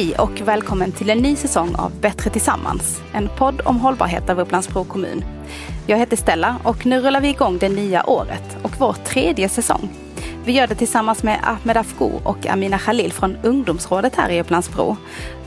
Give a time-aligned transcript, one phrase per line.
[0.00, 3.02] Hej och välkommen till en ny säsong av Bättre tillsammans.
[3.12, 5.24] En podd om hållbarhet av Upplands-Bro kommun.
[5.86, 9.90] Jag heter Stella och nu rullar vi igång det nya året och vår tredje säsong.
[10.44, 14.96] Vi gör det tillsammans med Ahmed Afgo och Amina Khalil från ungdomsrådet här i Upplands-Bro.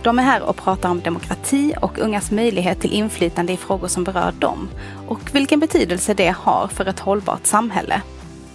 [0.03, 4.03] De är här och pratar om demokrati och ungas möjlighet till inflytande i frågor som
[4.03, 4.69] berör dem
[5.07, 8.01] och vilken betydelse det har för ett hållbart samhälle.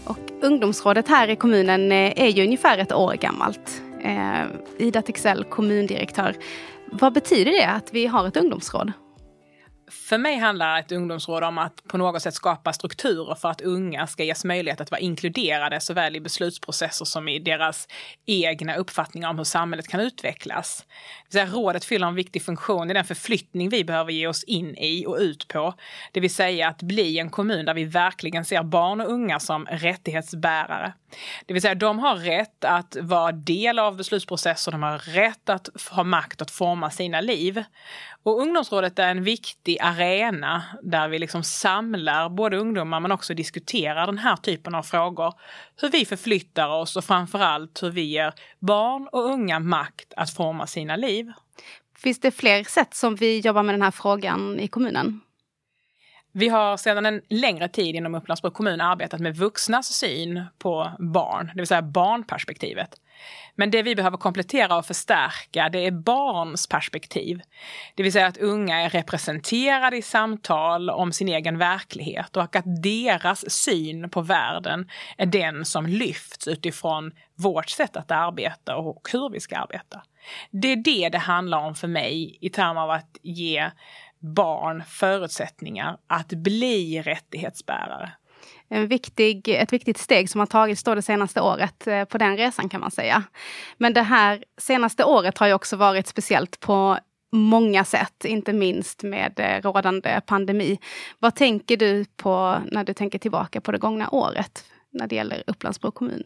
[0.04, 3.82] Och ungdomsrådet här i kommunen eh, är ju ungefär ett år gammalt.
[4.00, 4.46] Eh,
[4.78, 6.36] Ida Texell, kommundirektör.
[6.90, 8.92] Vad betyder det att vi har ett ungdomsråd?
[9.90, 14.06] För mig handlar ett ungdomsråd om att på något sätt skapa strukturer för att unga
[14.06, 17.88] ska ges möjlighet att vara inkluderade såväl i beslutsprocesser som i deras
[18.26, 20.86] egna uppfattningar om hur samhället kan utvecklas.
[21.30, 25.06] Det rådet fyller en viktig funktion i den förflyttning vi behöver ge oss in i
[25.06, 25.74] och ut på.
[26.12, 29.66] Det vill säga att bli en kommun där vi verkligen ser barn och unga som
[29.66, 30.92] rättighetsbärare.
[31.46, 35.68] Det vill säga de har rätt att vara del av beslutsprocesser, de har rätt att
[35.90, 37.64] ha makt att forma sina liv.
[38.22, 44.06] Och ungdomsrådet är en viktig arena där vi liksom samlar både ungdomar men också diskuterar
[44.06, 45.34] den här typen av frågor.
[45.80, 50.66] Hur vi förflyttar oss och framförallt hur vi ger barn och unga makt att forma
[50.66, 51.32] sina liv.
[51.98, 55.20] Finns det fler sätt som vi jobbar med den här frågan i kommunen?
[56.38, 61.46] Vi har sedan en längre tid inom Upplands kommun arbetat med vuxnas syn på barn,
[61.54, 62.90] det vill säga barnperspektivet.
[63.54, 67.40] Men det vi behöver komplettera och förstärka det är barns perspektiv.
[67.94, 72.82] Det vill säga att unga är representerade i samtal om sin egen verklighet och att
[72.82, 79.30] deras syn på världen är den som lyfts utifrån vårt sätt att arbeta och hur
[79.30, 80.02] vi ska arbeta.
[80.50, 83.70] Det är det det handlar om för mig i termer av att ge
[84.20, 88.12] barn förutsättningar att bli rättighetsbärare.
[88.68, 92.36] En viktig, ett viktigt steg som har tagits då det senaste året eh, på den
[92.36, 93.22] resan kan man säga.
[93.76, 96.98] Men det här senaste året har ju också varit speciellt på
[97.32, 100.78] många sätt, inte minst med eh, rådande pandemi.
[101.18, 105.42] Vad tänker du på när du tänker tillbaka på det gångna året när det gäller
[105.46, 106.24] Upplands-Bro kommun?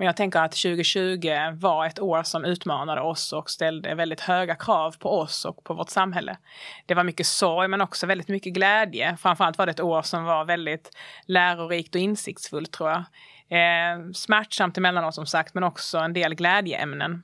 [0.00, 4.54] Men jag tänker att 2020 var ett år som utmanade oss och ställde väldigt höga
[4.54, 6.36] krav på oss och på vårt samhälle.
[6.86, 9.16] Det var mycket sorg men också väldigt mycket glädje.
[9.16, 10.90] Framförallt var det ett år som var väldigt
[11.26, 12.98] lärorikt och insiktsfullt tror jag.
[13.48, 17.22] Eh, smärtsamt emellanåt som sagt men också en del glädjeämnen.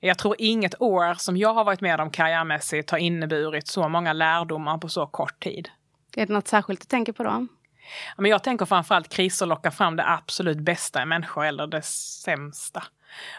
[0.00, 4.12] Jag tror inget år som jag har varit med om karriärmässigt har inneburit så många
[4.12, 5.68] lärdomar på så kort tid.
[6.16, 7.46] Är det något särskilt du tänker på då?
[8.16, 12.82] Men jag tänker framförallt kriser lockar fram det absolut bästa i människor eller det sämsta.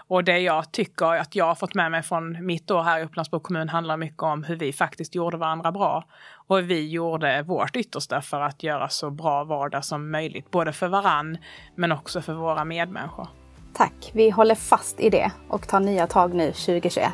[0.07, 3.03] Och det jag tycker att jag har fått med mig från mitt år här i
[3.03, 6.05] Upplandsbro kommun handlar mycket om hur vi faktiskt gjorde varandra bra.
[6.47, 10.87] Och vi gjorde vårt yttersta för att göra så bra vardag som möjligt, både för
[10.87, 11.37] varann
[11.75, 13.27] men också för våra medmänniskor.
[13.73, 17.13] Tack, vi håller fast i det och tar nya tag nu 2021.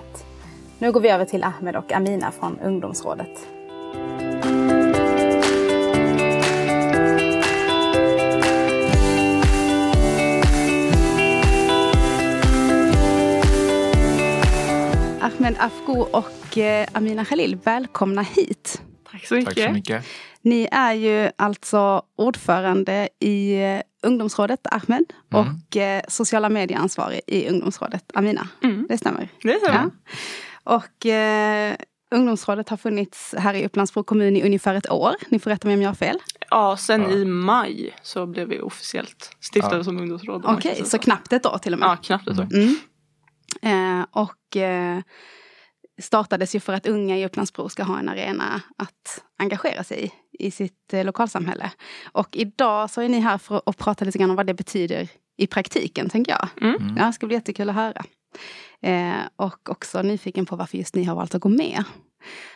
[0.79, 3.47] Nu går vi över till Ahmed och Amina från ungdomsrådet.
[15.39, 18.81] Ahmed Afgo och eh, Amina Khalil, välkomna hit.
[19.11, 19.55] Tack så mycket.
[19.55, 20.05] Tack så mycket.
[20.41, 25.45] Ni är ju alltså ordförande i eh, ungdomsrådet, Ahmed, mm.
[25.45, 28.47] och eh, sociala medieansvarig i ungdomsrådet, Amina.
[28.63, 28.85] Mm.
[28.89, 29.29] Det stämmer?
[29.43, 29.89] Det stämmer.
[30.63, 30.77] Ja.
[30.77, 31.75] Och eh,
[32.11, 35.15] ungdomsrådet har funnits här i Upplands-Bro kommun i ungefär ett år.
[35.29, 36.17] Ni får rätta mig om jag har fel.
[36.49, 37.09] Ja, sen ja.
[37.09, 39.83] i maj så blev vi officiellt stiftade ja.
[39.83, 40.45] som ungdomsråd.
[40.45, 41.87] Okej, okay, så knappt ett år till och med?
[41.87, 42.47] Ja, knappt ett år.
[42.53, 42.75] Mm.
[43.61, 44.99] Eh, och eh,
[46.01, 50.47] startades ju för att unga i Upplandsbro ska ha en arena att engagera sig i,
[50.47, 51.71] i sitt eh, lokalsamhälle.
[52.11, 55.09] Och idag så är ni här för att prata lite grann om vad det betyder
[55.37, 56.47] i praktiken, tänker jag.
[56.61, 56.81] Mm.
[56.81, 56.97] mm.
[56.97, 58.05] Ja, det ska bli jättekul att höra.
[58.81, 61.83] Eh, och också nyfiken på varför just ni har valt att gå med.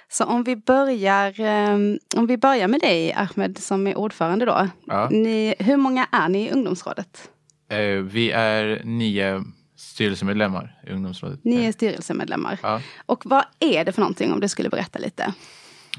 [0.07, 1.77] Så om vi börjar, eh,
[2.15, 4.67] om vi börjar med dig Ahmed som är ordförande då.
[4.85, 5.09] Ja.
[5.09, 7.29] Ni, hur många är ni i ungdomsrådet?
[7.69, 9.43] Eh, vi är nio
[9.83, 11.39] styrelsemedlemmar i ungdomsrådet.
[11.43, 12.59] Ni är styrelsemedlemmar.
[12.63, 12.81] Ja.
[13.05, 15.33] Och vad är det för någonting om du skulle berätta lite?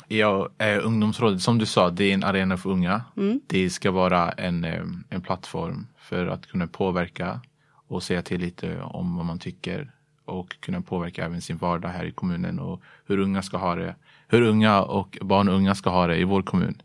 [0.09, 3.03] Ja, eh, ungdomsrådet som du sa, det är en arena för unga.
[3.17, 3.41] Mm.
[3.47, 7.41] Det ska vara en, eh, en plattform för att kunna påverka
[7.89, 9.91] och säga till lite om vad man tycker
[10.25, 13.95] och kunna påverka även sin vardag här i kommunen och hur unga ska ha det.
[14.29, 16.83] Hur unga och barn och unga ska ha det i vår kommun.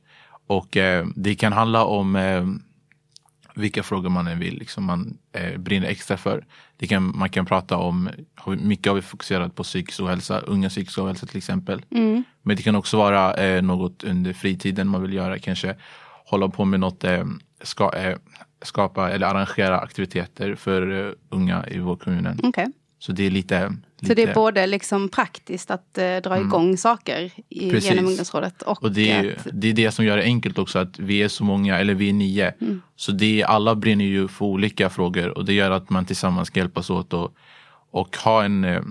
[0.47, 2.45] Och eh, det kan handla om eh,
[3.59, 6.45] vilka frågor man än vill, liksom man eh, brinner extra för.
[6.77, 8.09] Det kan, man kan prata om,
[8.47, 11.81] mycket har vi fokuserat på psykisk ohälsa, unga psykisk ohälsa till exempel.
[11.91, 12.23] Mm.
[12.41, 15.75] Men det kan också vara eh, något under fritiden man vill göra, kanske
[16.25, 17.25] hålla på med något, eh,
[17.61, 18.17] ska, eh,
[18.61, 22.39] skapa eller arrangera aktiviteter för eh, unga i vår kommun.
[22.43, 22.67] Okay.
[22.99, 23.69] Så det är lite...
[23.69, 27.89] lite Så det är både liksom praktiskt att eh, dra igång saker i, Precis.
[27.89, 30.79] genom ungdomsrådet och, Och det är, att, det är det som gör det enkelt också
[30.79, 32.53] att vi är så många, eller vi är nio.
[32.95, 36.47] Så det är, alla brinner ju för olika frågor och det gör att man tillsammans
[36.47, 37.35] ska hjälpas åt och,
[37.91, 38.81] och ha en eh,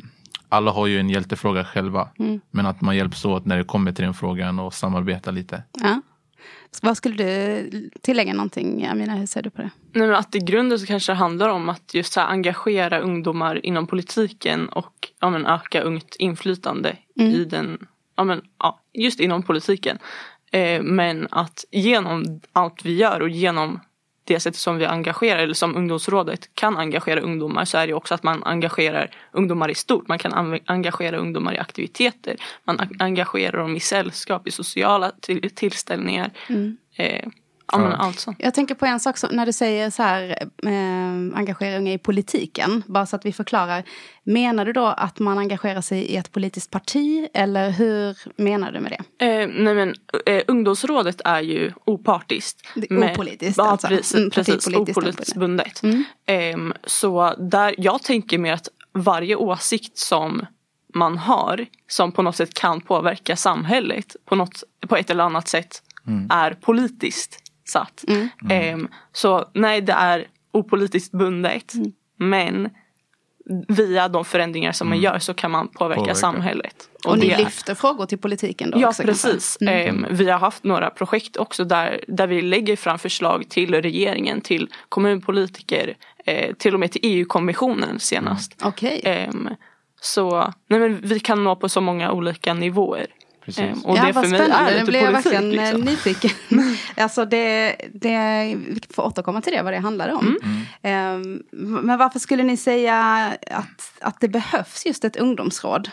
[0.49, 2.09] alla har ju en hjältefråga själva.
[2.51, 5.63] Men att man hjälps åt när det kommer till den frågan och samarbetar lite.
[5.73, 6.03] ja.
[6.83, 9.15] Vad skulle du tillägga någonting, Amina?
[9.15, 9.71] Hur ser du på det?
[9.93, 13.01] Nej, men att i grunden så kanske det handlar om att just så här engagera
[13.01, 17.87] ungdomar inom politiken och ja, men öka ungt inflytande i den,
[18.17, 19.99] ja, men, ja, just inom politiken.
[20.53, 23.81] Eh, men att genom allt vi gör och genom
[24.29, 28.15] det sättet som vi engagerar eller som ungdomsrådet kan engagera ungdomar så är det också
[28.15, 30.09] att man engagerar ungdomar i stort.
[30.09, 32.37] Man kan engagera ungdomar i aktiviteter.
[32.65, 36.31] Man engagerar dem i sällskap, i sociala till- tillställningar.
[36.97, 37.29] Eh,
[37.73, 37.97] ja, men Ja.
[37.97, 38.37] allt sånt.
[38.41, 40.31] Jag tänker på en sak som, när du säger så här,
[40.67, 42.83] eh, engagera unga i politiken.
[42.87, 43.83] Bara så att vi förklarar.
[44.25, 47.29] Menar du då att man engagerar sig i ett politiskt parti?
[47.35, 49.27] Eller hur menar du med det?
[49.27, 49.95] Eh, nej men
[50.27, 52.67] eh, ungdomsrådet är ju opartiskt.
[52.91, 53.87] Men- opolitiskt ja, alltså.
[53.87, 55.81] Precis, Mm, precis opolitiskt bundet.
[55.83, 56.05] bundet.
[56.27, 60.47] Ehm, så där, jag tänker mer att varje åsikt som
[60.95, 65.49] man har som på något sätt kan påverka samhället på, något, på ett eller annat
[65.49, 65.83] sätt
[66.31, 67.39] är politiskt
[67.71, 68.05] satt.
[68.51, 71.73] Ehm, så nej, det är opolitiskt bundet.
[72.17, 72.71] Men
[73.69, 76.15] via de förändringar som man gör så kan man påverka, Påverka.
[76.15, 76.89] samhället.
[77.07, 79.03] Och, ni det är- lyfter frågor till politiken då Ja också?
[79.03, 79.59] precis.
[79.61, 84.41] Ehm, vi har haft några projekt också där, där vi lägger fram förslag till regeringen,
[84.41, 88.53] till kommunpolitiker, eh, till och med till EU-kommissionen senast.
[88.63, 89.01] Okej.
[89.05, 89.49] Ehm,
[90.01, 93.07] så nej men vi kan nå på så många olika nivåer.
[93.49, 93.63] Precis.
[93.63, 94.71] Ehm, och ja, det vad för mig spännande.
[94.73, 95.81] är Nu blir jag verkligen eh, Liksom.
[95.81, 96.31] nyfiken.
[96.97, 98.19] alltså det, det,
[98.69, 100.39] vi får återkomma till det, vad det handlar om.
[100.43, 100.63] Mm.
[100.83, 101.43] Ehm,
[101.85, 102.97] men varför skulle ni säga
[103.51, 105.91] att, att det behövs just ett ungdomsråd?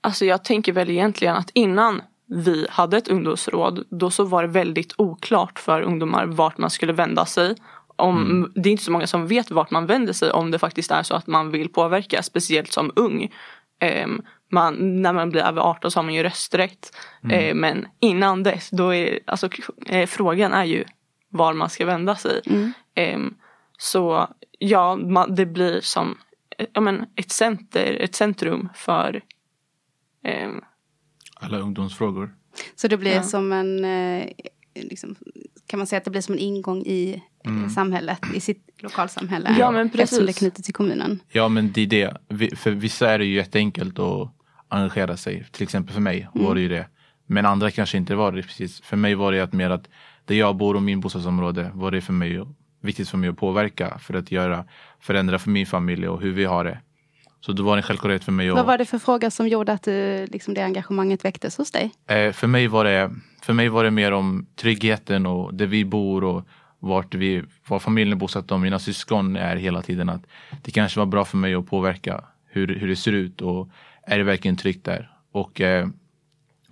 [0.00, 4.48] Alltså jag tänker väl egentligen att innan vi hade ett ungdomsråd då så var det
[4.48, 7.54] väldigt oklart för ungdomar vart man skulle vända sig.
[7.96, 10.90] Om, Det är inte så många som vet vart man vänder sig om det faktiskt
[10.90, 13.32] är så att man vill påverka, speciellt som ung.
[13.80, 16.96] Ehm, man, när man blir över 18 så har man ju rösträtt.
[17.30, 19.48] Ehm, men innan dess, då är alltså,
[19.86, 20.84] eh, frågan är ju
[21.28, 22.40] var man ska vända sig.
[22.94, 23.34] Ehm,
[23.78, 26.18] så ja, man, det blir som
[26.58, 29.22] eh, ja, men ett center, ett centrum för
[30.24, 30.60] ehm,
[31.40, 32.34] Alla ungdomsfrågor.
[32.74, 33.22] Så det blir Ja.
[33.22, 34.28] som en, eh,
[34.74, 35.16] liksom,
[35.66, 39.56] kan man säga att det blir som en ingång i eh, samhället, i sitt lokalsamhälle.
[39.58, 40.38] Ja, men Eftersom det är precis.
[40.38, 41.20] knutet till kommunen.
[41.28, 42.16] Ja men det är det.
[42.58, 44.30] För vissa är det ju jätteenkelt att
[44.68, 45.46] engagera sig.
[45.50, 46.86] Till exempel för mig var det ju det.
[47.26, 48.80] Men andra kanske inte var det precis.
[48.80, 49.88] För mig var det att mer att
[50.24, 52.44] där jag bor och min bostadsområde var det för mig
[52.80, 54.64] viktigt för mig att påverka för att göra
[55.00, 56.78] förändra för min familj och hur vi har det.
[57.40, 59.48] Så då var det en självklarhet för mig Vad att var det för fråga som
[59.48, 61.92] gjorde att du, liksom, det engagemanget väcktes hos dig?
[62.08, 63.10] Eh, för, mig var det,
[63.42, 66.48] för mig var det mer om tryggheten och där vi bor och
[66.84, 70.26] vart, vi, var familjen är bosatt och mina syskon är hela tiden att
[70.62, 73.68] det kanske var bra för mig att påverka hur, hur det ser ut och
[74.06, 75.10] är det verkligen tryggt där.
[75.32, 75.88] Och eh,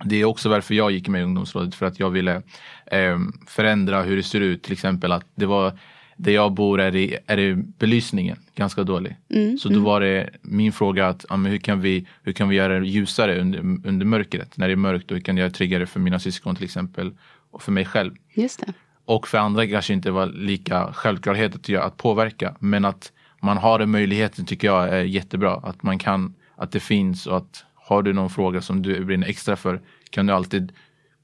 [0.03, 2.41] det är också varför jag gick med i ungdomsrådet för att jag ville
[2.85, 4.63] eh, förändra hur det ser ut.
[4.63, 5.77] Till exempel att det var
[6.17, 9.15] där jag bor är det, är det belysningen ganska dålig.
[9.59, 12.79] så då var det min fråga att ja, hur, kan vi, hur kan vi göra
[12.79, 14.57] det ljusare under, under mörkret?
[14.57, 16.63] När det är mörkt och hur kan jag göra det tryggare för mina syskon till
[16.63, 17.11] exempel
[17.51, 18.11] och för mig själv.
[18.33, 18.73] Just det.
[19.05, 22.55] Och för andra kanske inte var lika självklarhet att, att påverka.
[22.59, 25.53] Men att man har den möjligheten tycker jag är jättebra.
[25.63, 29.27] Att man kan, att det finns och att har du någon fråga som du brinner
[29.27, 30.71] extra för kan du alltid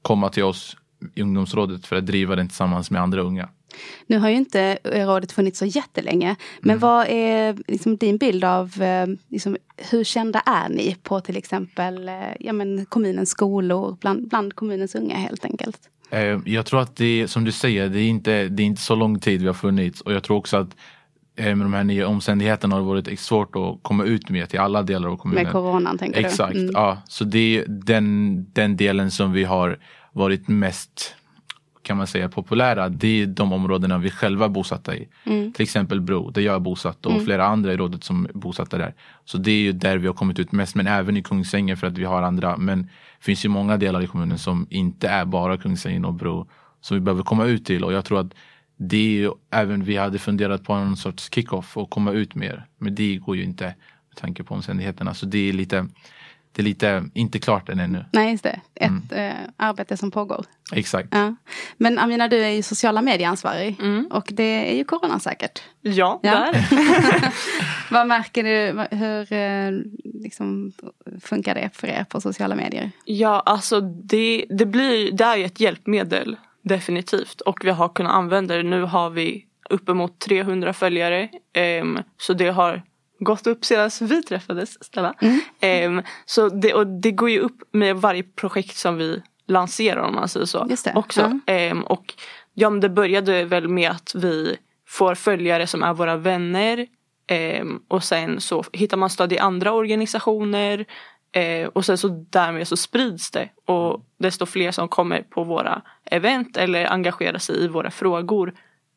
[0.02, 0.76] komma till oss
[1.14, 3.48] i ungdomsrådet för att driva den tillsammans med andra unga.
[4.06, 6.36] Nu har ju inte rådet funnits så jättelänge.
[6.60, 9.56] Men vad är liksom din bild av eh, liksom,
[9.90, 14.94] hur kända är ni på till exempel eh, ja, men kommunens skolor, bland, bland kommunens
[14.94, 15.78] unga helt enkelt?
[16.10, 18.94] Eh, Jag tror att det som du säger, det är inte, det är inte så
[18.94, 20.76] lång tid vi har funnits och jag tror också att
[21.36, 24.60] eh, med de här nya omständigheterna har det varit svårt att komma ut med till
[24.60, 25.44] alla delar av kommunen.
[25.44, 26.60] Med coronan tänker Exakt, du?
[26.60, 26.72] Mm.
[26.74, 27.02] ja.
[27.08, 29.78] Så det är den, den delen som vi har
[30.12, 31.14] varit mest
[31.82, 32.88] kan man säga populära.
[32.88, 35.08] Det är de områdena vi själva är bosatta i.
[35.24, 35.52] Mm.
[35.52, 38.78] Till exempel Bro, där jag är bosatt och flera andra i rådet som är bosatta
[38.78, 38.94] där.
[39.24, 40.74] Så det är ju där vi har kommit ut mest.
[40.74, 42.56] Men även i Kungsängen för att vi har andra.
[42.56, 46.46] Men det finns ju många delar i kommunen som inte är bara Kungsängen och Bro.
[46.80, 48.34] Som vi behöver komma ut till och jag tror att
[48.76, 52.66] det är ju, även vi hade funderat på någon sorts kick-off och komma ut mer.
[52.78, 53.64] Men det går ju inte
[54.08, 55.14] med tanke på omständigheterna.
[55.14, 55.86] Så det är lite
[56.52, 58.04] det är lite, inte klart än ännu.
[58.12, 58.60] Nej, just det.
[58.74, 59.08] Ett mm.
[59.10, 60.44] eh, arbete som pågår.
[60.72, 61.08] Exakt.
[61.12, 61.34] Ja.
[61.76, 64.06] Men Amina, du är ju sociala medieansvarig mm.
[64.06, 65.62] och det är ju coronasäkert.
[65.80, 66.30] Ja, ja.
[66.30, 66.66] där.
[67.90, 69.70] Vad märker du, hur eh,
[70.22, 70.72] liksom,
[71.20, 72.90] funkar det för er på sociala medier?
[73.04, 78.12] Ja, alltså det, det, blir, det är ju ett hjälpmedel definitivt och vi har kunnat
[78.12, 78.62] använda det.
[78.62, 81.28] Nu har vi uppemot 300 följare.
[81.82, 82.82] Um, så det har
[83.20, 85.14] gått upp sedan vi träffades Stella.
[85.20, 85.96] Mm.
[85.96, 90.14] Um, så det, och det går ju upp med varje projekt som vi lanserar om
[90.14, 90.68] man säger så.
[90.94, 91.40] Också.
[91.46, 91.78] Mm.
[91.78, 92.14] Um, och
[92.54, 94.56] ja, men det började väl med att vi
[94.88, 96.86] får följare som är våra vänner.
[97.60, 100.84] Um, och sen så hittar man stöd i andra organisationer.
[101.36, 103.48] Uh, och sen så därmed så sprids det.
[103.64, 108.54] Och desto fler som kommer på våra event eller engagerar sig i våra frågor.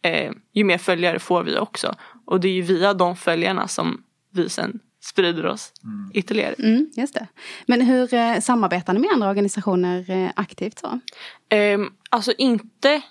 [0.08, 1.96] Uh, ju mer följare får vi också.
[2.25, 4.03] Och det är ju via de följarna som
[4.34, 6.12] vi sen sprider oss mm.
[6.13, 6.56] ytterligare.
[6.60, 7.28] Mm, just det.
[7.66, 10.80] Men hur eh, samarbetar ni med andra organisationer eh, aktivt?
[10.80, 11.00] Så?
[11.56, 13.02] Eh, alltså inte,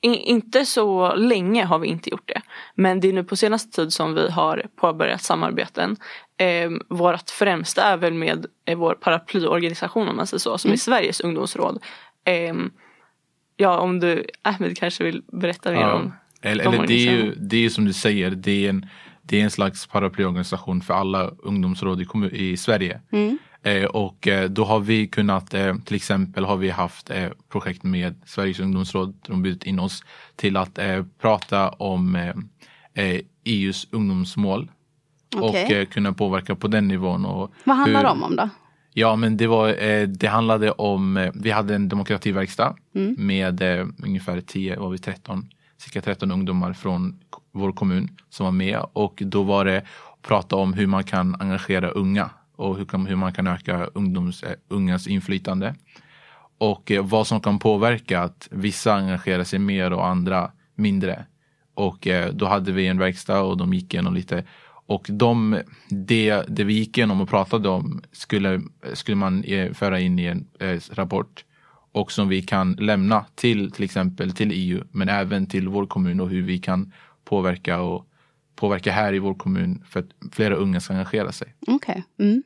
[0.00, 2.42] in, inte så länge har vi inte gjort det.
[2.74, 5.96] Men det är nu på senaste tid som vi har påbörjat samarbeten.
[6.36, 10.74] Eh, vårt främsta är väl med eh, vår paraplyorganisation om man säger så, som mm.
[10.74, 11.82] är Sveriges ungdomsråd.
[12.24, 12.54] Eh,
[13.56, 15.92] ja, om du, Ahmed kanske vill berätta mer ja.
[15.92, 16.12] om
[16.44, 18.86] eller, eller det är ju det är som du säger, det är en
[19.26, 23.00] det är en slags paraplyorganisation för alla ungdomsråd i, i Sverige.
[23.12, 23.38] Mm.
[23.64, 27.82] Eh, och eh, då har vi kunnat, eh, till exempel har vi haft eh, projekt
[27.82, 30.04] med Sveriges ungdomsråd, de bjudit in oss
[30.36, 32.16] till att eh, prata om
[32.94, 34.70] EUs eh, e ungdomsmål.
[35.36, 35.82] Okay.
[35.82, 37.24] Och kunna påverka på den nivån.
[37.24, 38.48] Och Vad handlar hur, de om då?
[38.92, 43.14] Ja men det var, det handlade om, vi hade en demokrativerkstad mm.
[43.18, 43.62] med
[44.04, 47.20] ungefär 10, var vi 13, cirka 13 ungdomar från
[47.54, 51.34] vår kommun som var med och då var det att prata om hur man kan
[51.40, 55.74] engagera unga och hur, hur man kan öka ungdoms, eh, ungas inflytande.
[56.58, 61.24] Och eh, vad som kan påverka att vissa engagerar sig mer och andra mindre.
[61.74, 64.44] Och eh, då hade vi en verkstad och de gick igenom lite
[64.86, 68.60] och de, det, det vi gick igenom och pratade om skulle,
[68.92, 69.44] skulle man
[69.74, 70.46] föra in i en
[70.90, 71.44] rapport
[71.92, 76.20] och som vi kan lämna till till exempel till EU men även till vår kommun
[76.20, 76.92] och hur vi kan
[77.34, 78.06] påverka och
[78.56, 81.54] påverka här i vår kommun för att flera unga ska engagera sig.
[81.66, 82.02] Okay.
[82.20, 82.42] Mm.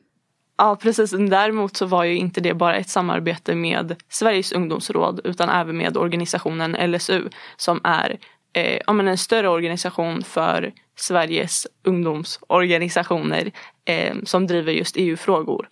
[0.57, 5.49] Ja precis, däremot så var ju inte det bara ett samarbete med Sveriges ungdomsråd utan
[5.49, 8.17] även med organisationen LSU som är
[8.53, 13.51] eh, ja, men en större organisation för Sveriges ungdomsorganisationer
[13.85, 15.67] eh, som driver just EU-frågor.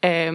[0.00, 0.32] Eh,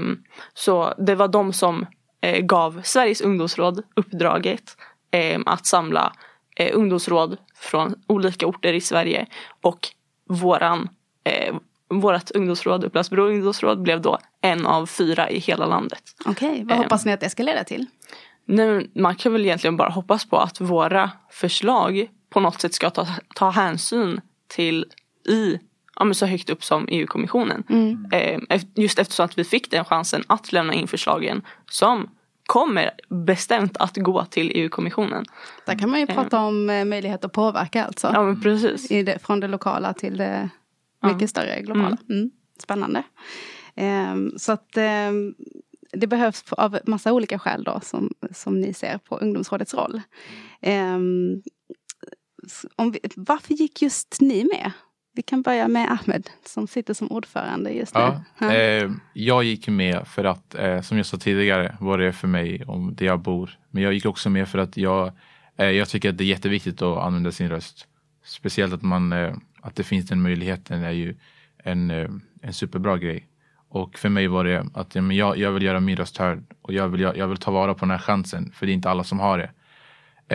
[0.54, 1.86] så det var de som
[2.22, 4.78] eh, gav Sveriges ungdomsråd uppdraget
[5.12, 6.14] eh, att samla
[6.56, 9.26] eh, ungdomsråd från olika orter i Sverige
[9.62, 9.88] och
[10.30, 10.90] våran
[11.24, 11.56] eh,
[11.88, 16.02] Vårat ungdomsråd, Upplands-Bro ungdomsråd, blev då en av fyra i hela landet.
[16.26, 17.86] Okej, okay, vad hoppas ni att det ska leda till?
[18.46, 22.90] Nu, man kan väl egentligen bara hoppas på att våra förslag på något sätt ska
[22.90, 24.86] ta, ta hänsyn till
[25.30, 25.60] i
[25.96, 27.64] ja, men så högt upp som EU-kommissionen.
[27.70, 28.08] Mm.
[28.12, 32.10] Eh, just eftersom att vi fick den chansen att lämna in förslagen som
[32.46, 35.26] kommer bestämt att gå till EU-kommissionen.
[35.66, 38.10] Där kan man ju prata om eh, möjlighet att påverka alltså.
[38.14, 38.88] Ja men precis.
[38.88, 40.50] Det, från det lokala till det
[41.04, 41.28] mycket ja.
[41.28, 41.98] större globala.
[42.10, 42.20] Mm.
[42.20, 42.32] Mm.
[42.60, 43.04] Spännande.
[43.76, 44.78] Um, så att
[45.10, 45.36] um,
[45.92, 50.02] det behövs av massa olika skäl då som, som ni ser på ungdomsrådets roll.
[50.62, 51.42] Um,
[52.92, 54.72] vi, varför gick just ni med?
[55.16, 58.02] Vi kan börja med Ahmed som sitter som ordförande just nu.
[58.40, 62.12] Ja, eh, jag gick med för att, eh, som jag sa tidigare, vad det är
[62.12, 63.58] för mig om där jag bor.
[63.70, 65.12] Men jag gick också med för att jag,
[65.58, 67.88] eh, jag tycker att det är jätteviktigt att använda sin röst.
[68.26, 71.16] Speciellt att, man, eh, att det finns den möjligheten är ju
[71.58, 72.10] en, eh,
[72.42, 73.28] en superbra grej.
[73.70, 76.90] Och för mig var det att jag, jag vill göra min röst hörd och jag
[76.90, 79.04] vill, jag, jag vill ta vara på den här chansen för det är inte alla
[79.04, 79.52] som har det.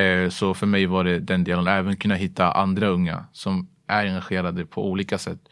[0.00, 4.06] Eh, så för mig var det den delen, även kunna hitta andra unga som är
[4.06, 5.48] engagerade på olika sätt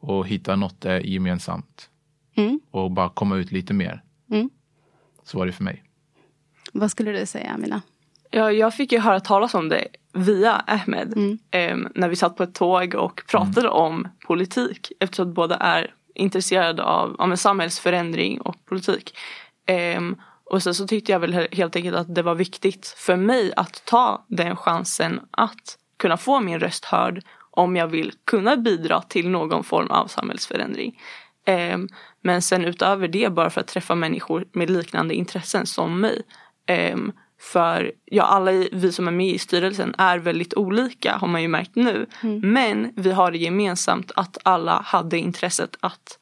[0.00, 1.90] och hitta något gemensamt.
[2.36, 2.60] Mm.
[2.70, 4.02] Och bara komma ut lite mer.
[4.30, 4.50] Mm.
[5.24, 5.82] Så var det för mig.
[6.72, 7.82] Vad skulle du säga Amina?
[8.30, 11.38] Ja, jag fick ju höra talas om det via Ahmed mm.
[11.50, 13.72] eh, när vi satt på ett tåg och pratade mm.
[13.72, 19.16] om politik eftersom båda är intresserade av ja, samhällsförändring och politik.
[19.66, 20.00] Eh,
[20.44, 23.82] och sen så tyckte jag väl helt enkelt att det var viktigt för mig att
[23.84, 27.22] ta den chansen att kunna få min röst hörd
[27.56, 31.00] om jag vill kunna bidra till någon form av samhällsförändring.
[31.46, 31.78] Eh,
[32.22, 36.22] men sen utöver det bara för att träffa människor med liknande intressen som mig.
[36.66, 36.96] Eh,
[37.40, 41.48] för ja, alla vi som är med i styrelsen är väldigt olika har man ju
[41.48, 42.06] märkt nu.
[42.22, 42.52] Mm.
[42.52, 46.18] Men vi har det gemensamt att alla hade intresset att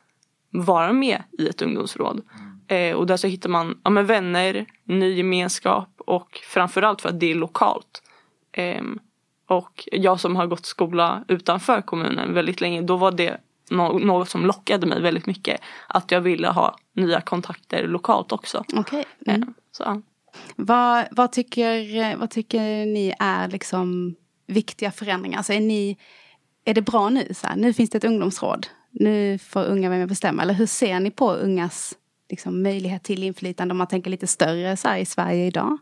[0.50, 2.22] vara med i ett ungdomsråd.
[2.68, 7.30] Eh, och där så hittar man ja, vänner, ny gemenskap och framförallt för att det
[7.30, 8.02] är lokalt.
[9.46, 14.46] Och jag som har gått skola utanför kommunen väldigt länge, då var det något som
[14.46, 15.60] lockade mig väldigt mycket.
[15.88, 18.64] Att jag ville ha nya kontakter lokalt också.
[18.76, 19.04] Okay.
[19.26, 19.42] Mm.
[19.42, 20.02] Eh, så.
[20.56, 25.38] Vad, vad, tycker, vad tycker ni är liksom viktiga förändringar?
[25.38, 25.98] Alltså är, ni,
[26.64, 27.34] är det bra nu?
[27.34, 28.66] Så här, nu finns det ett ungdomsråd.
[28.90, 30.42] Nu får unga vara med och bestämma.
[30.42, 31.94] Eller hur ser ni på ungas
[32.30, 35.78] liksom, möjlighet till inflytande om man tänker lite större så här, i Sverige idag?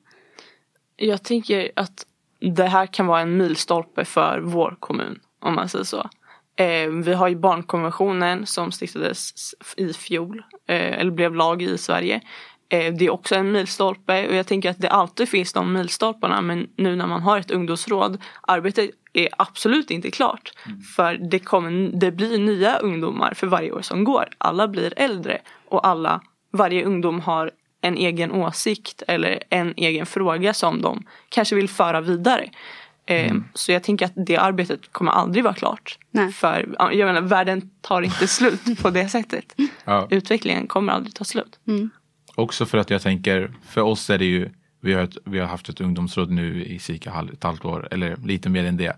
[0.96, 2.06] Jag tänker att
[2.42, 6.10] det här kan vara en milstolpe för vår kommun om man säger så.
[6.56, 12.20] Eh, vi har ju barnkonventionen som stiftades i fjol, eh, eller blev lag i Sverige.
[12.68, 16.40] Eh, det är också en milstolpe och jag tänker att det alltid finns de milstolparna
[16.40, 20.52] men nu när man har ett ungdomsråd, arbetet är absolut inte klart.
[20.66, 20.80] Mm.
[20.80, 24.28] För det, kommer, det blir nya ungdomar för varje år som går.
[24.38, 26.20] Alla blir äldre och alla,
[26.52, 27.50] varje ungdom har
[27.82, 32.50] en egen åsikt eller en egen fråga som de kanske vill föra vidare.
[33.06, 33.44] Eh, mm.
[33.54, 35.98] Så jag tänker att det arbetet kommer aldrig vara klart.
[36.10, 36.32] Nej.
[36.32, 39.54] För jag menar, världen tar inte slut på det sättet.
[39.84, 40.06] Ja.
[40.10, 41.58] Utvecklingen kommer aldrig ta slut.
[41.68, 41.90] Mm.
[42.34, 45.46] Också för att jag tänker, för oss är det ju, vi har, ett, vi har
[45.46, 48.96] haft ett ungdomsråd nu i cirka ett halvt år, eller lite mer än det.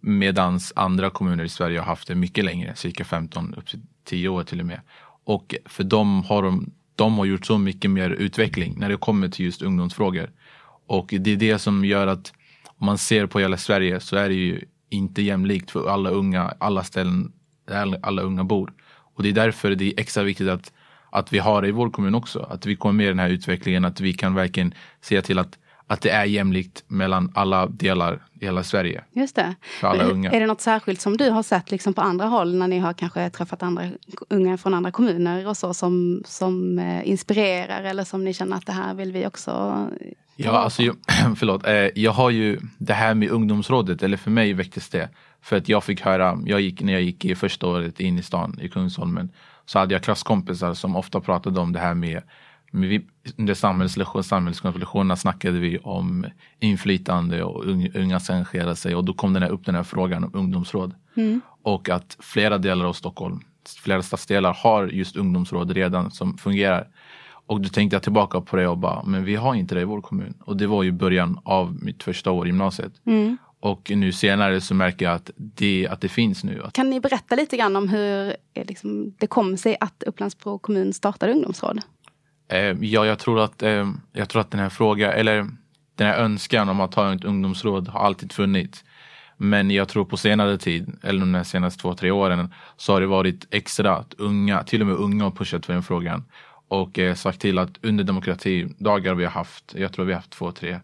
[0.00, 4.28] Medans andra kommuner i Sverige har haft det mycket längre, cirka 15 upp till 10
[4.28, 4.80] år till och med.
[5.24, 9.28] Och för dem har de, de har gjort så mycket mer utveckling när det kommer
[9.28, 10.30] till just ungdomsfrågor.
[10.86, 12.32] Och det är det som gör att
[12.66, 16.54] om man ser på hela Sverige så är det ju inte jämlikt för alla unga,
[16.58, 17.32] alla ställen
[17.68, 18.72] där alla unga bor.
[19.14, 20.72] Och det är därför det är extra viktigt att
[21.10, 22.46] att vi har det i vår kommun också.
[22.50, 25.58] Att vi kommer med i den här utvecklingen, att vi kan verkligen se till att,
[25.90, 29.04] att det är jämlikt mellan alla delar i hela Sverige.
[29.12, 29.54] Just det.
[29.80, 30.30] För alla unga.
[30.30, 32.92] Är det något särskilt som du har sett liksom på andra håll när ni har
[32.92, 33.90] kanske träffat andra
[34.28, 38.66] unga från andra kommuner och så som, som eh, inspirerar eller som ni känner att
[38.66, 39.86] det här vill vi också
[40.36, 40.96] Ja, alltså, jag,
[41.36, 41.66] förlåt.
[41.66, 45.08] Eh, jag har ju det här med ungdomsrådet, eller för mig väcktes det.
[45.42, 48.22] För att jag fick höra, jag gick, när jag gick i första året in i
[48.22, 49.32] stan i Kungsholmen
[49.66, 52.22] så hade jag klasskompisar som ofta pratade om det här med, med
[52.70, 53.06] vi,
[53.36, 56.26] under samhällskunskapslektionerna snackade vi om
[56.58, 60.24] inflytande och unga ska engagera sig och då kom den här, upp den här frågan
[60.24, 60.94] om ungdomsråd.
[61.14, 61.40] Mm.
[61.62, 63.40] Och att flera delar av Stockholm,
[63.82, 66.88] flera stadsdelar har just ungdomsråd redan som fungerar.
[67.46, 69.84] Och då tänkte jag tillbaka på det och bara, men vi har inte det i
[69.84, 70.34] vår kommun.
[70.40, 72.92] Och det var ju början av mitt första år i gymnasiet.
[73.06, 73.36] Mm.
[73.60, 76.62] Och nu senare så märker jag att det, att det finns nu.
[76.72, 80.92] Kan ni berätta lite grann om hur eh, liksom, det kom sig att Upplandsbro kommun
[80.92, 81.80] startade ungdomsråd?
[82.50, 85.46] Eh, ja, jag tror, att, eh, jag tror att den här frågan, eller
[85.94, 88.84] den här önskan om att ha ett ungdomsråd har alltid funnits.
[89.36, 93.06] Men jag tror på senare tid, eller de senaste två, tre åren, så har det
[93.06, 96.24] varit extra att unga, till och med unga har pushat för den frågan.
[96.68, 100.30] Och eh, sagt till att under demokratidagar vi har haft, jag tror vi har haft
[100.30, 100.80] två, tre,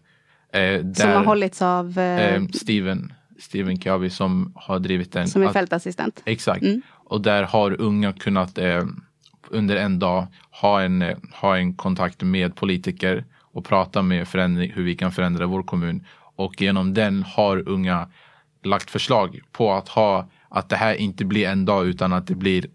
[0.51, 5.27] Eh, där, som har hållits av eh, eh, Steven, Steven Kavi som har drivit den.
[5.27, 6.21] Som är fältassistent.
[6.25, 6.63] Exakt.
[6.63, 6.81] Mm.
[6.89, 8.83] Och där har unga kunnat eh,
[9.51, 14.83] under en dag ha en, ha en kontakt med politiker och prata med förändring, hur
[14.83, 16.05] vi kan förändra vår kommun.
[16.35, 18.09] Och genom den har unga
[18.63, 22.35] lagt förslag på att ha att det här inte blir en dag utan att det
[22.35, 22.65] blir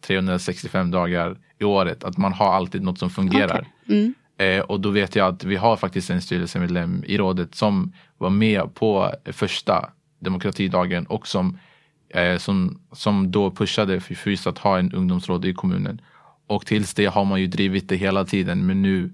[0.00, 2.04] 365 dagar i året.
[2.04, 3.66] Att man har alltid något som fungerar.
[3.86, 3.98] Okay.
[3.98, 4.14] Mm.
[4.38, 8.30] Eh, och då vet jag att vi har faktiskt en styrelsemedlem i rådet som var
[8.30, 11.58] med på första demokratidagen och som,
[12.14, 16.00] eh, som, som då pushade för FUS att ha en ungdomsråd i kommunen.
[16.46, 19.10] Och tills det har man ju drivit det hela tiden men nu,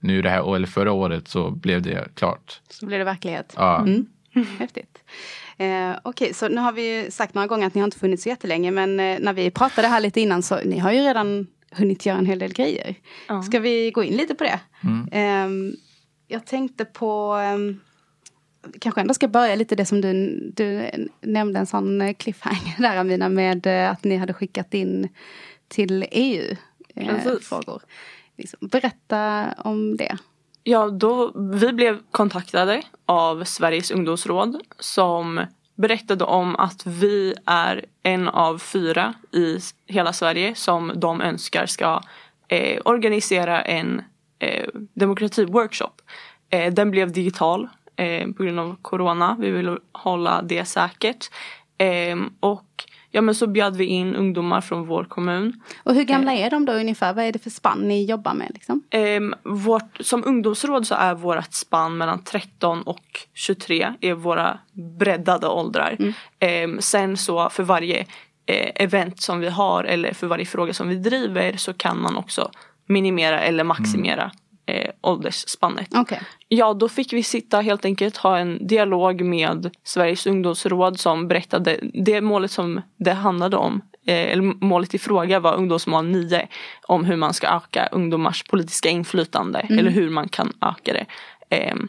[0.00, 2.60] nu det här, eller förra året så blev det klart.
[2.70, 3.54] Så blev det verklighet.
[3.56, 3.78] Ja.
[3.78, 4.06] Mm.
[4.58, 4.98] Häftigt.
[5.56, 8.22] Eh, Okej, okay, så nu har vi sagt några gånger att ni har inte funnits
[8.22, 11.46] så jättelänge men eh, när vi pratade här lite innan så ni har ju redan
[11.70, 12.94] hunnit göra en hel del grejer.
[13.28, 13.42] Ja.
[13.42, 14.60] Ska vi gå in lite på det?
[14.80, 15.50] Mm.
[15.50, 15.76] Um,
[16.28, 17.80] jag tänkte på um,
[18.80, 23.28] kanske ändå ska börja lite det som du, du nämnde en sån cliffhanger där Amina
[23.28, 25.08] med uh, att ni hade skickat in
[25.68, 27.74] till EU-frågor.
[27.74, 27.88] Uh,
[28.36, 30.18] liksom, berätta om det.
[30.62, 38.28] Ja, då, vi blev kontaktade av Sveriges ungdomsråd som berättade om att vi är en
[38.28, 42.02] av fyra i hela Sverige som de önskar ska
[42.48, 44.02] eh, organisera en
[44.38, 46.02] eh, demokratiworkshop.
[46.50, 49.36] Eh, den blev digital eh, på grund av corona.
[49.40, 51.30] Vi vill hålla det säkert.
[51.78, 55.60] Eh, och ja men så bjöd vi in ungdomar från vår kommun.
[55.82, 56.44] Och hur gamla eh.
[56.44, 57.12] är de då ungefär?
[57.12, 58.50] Vad är det för spann ni jobbar med?
[58.54, 58.82] Liksom?
[58.90, 64.58] Eh, vårt, som ungdomsråd så är vårt spann mellan 13 och 23 är våra
[64.98, 65.96] breddade åldrar.
[65.98, 66.74] Mm.
[66.74, 68.06] Eh, sen så för varje
[68.46, 72.16] eh, event som vi har eller för varje fråga som vi driver så kan man
[72.16, 72.50] också
[72.86, 74.30] minimera eller maximera
[74.66, 75.88] eh, åldersspannet.
[75.94, 76.20] Okej.
[76.48, 81.78] Ja, då fick vi sitta helt enkelt ha en dialog med Sveriges ungdomsråd som berättade
[81.94, 83.82] det målet som det handlade om.
[84.06, 86.48] Eh, eller målet i fråga var ungdomsmål 9
[86.86, 91.06] om hur man ska öka ungdomars politiska inflytande eller hur man kan öka det.
[91.50, 91.88] Ehm,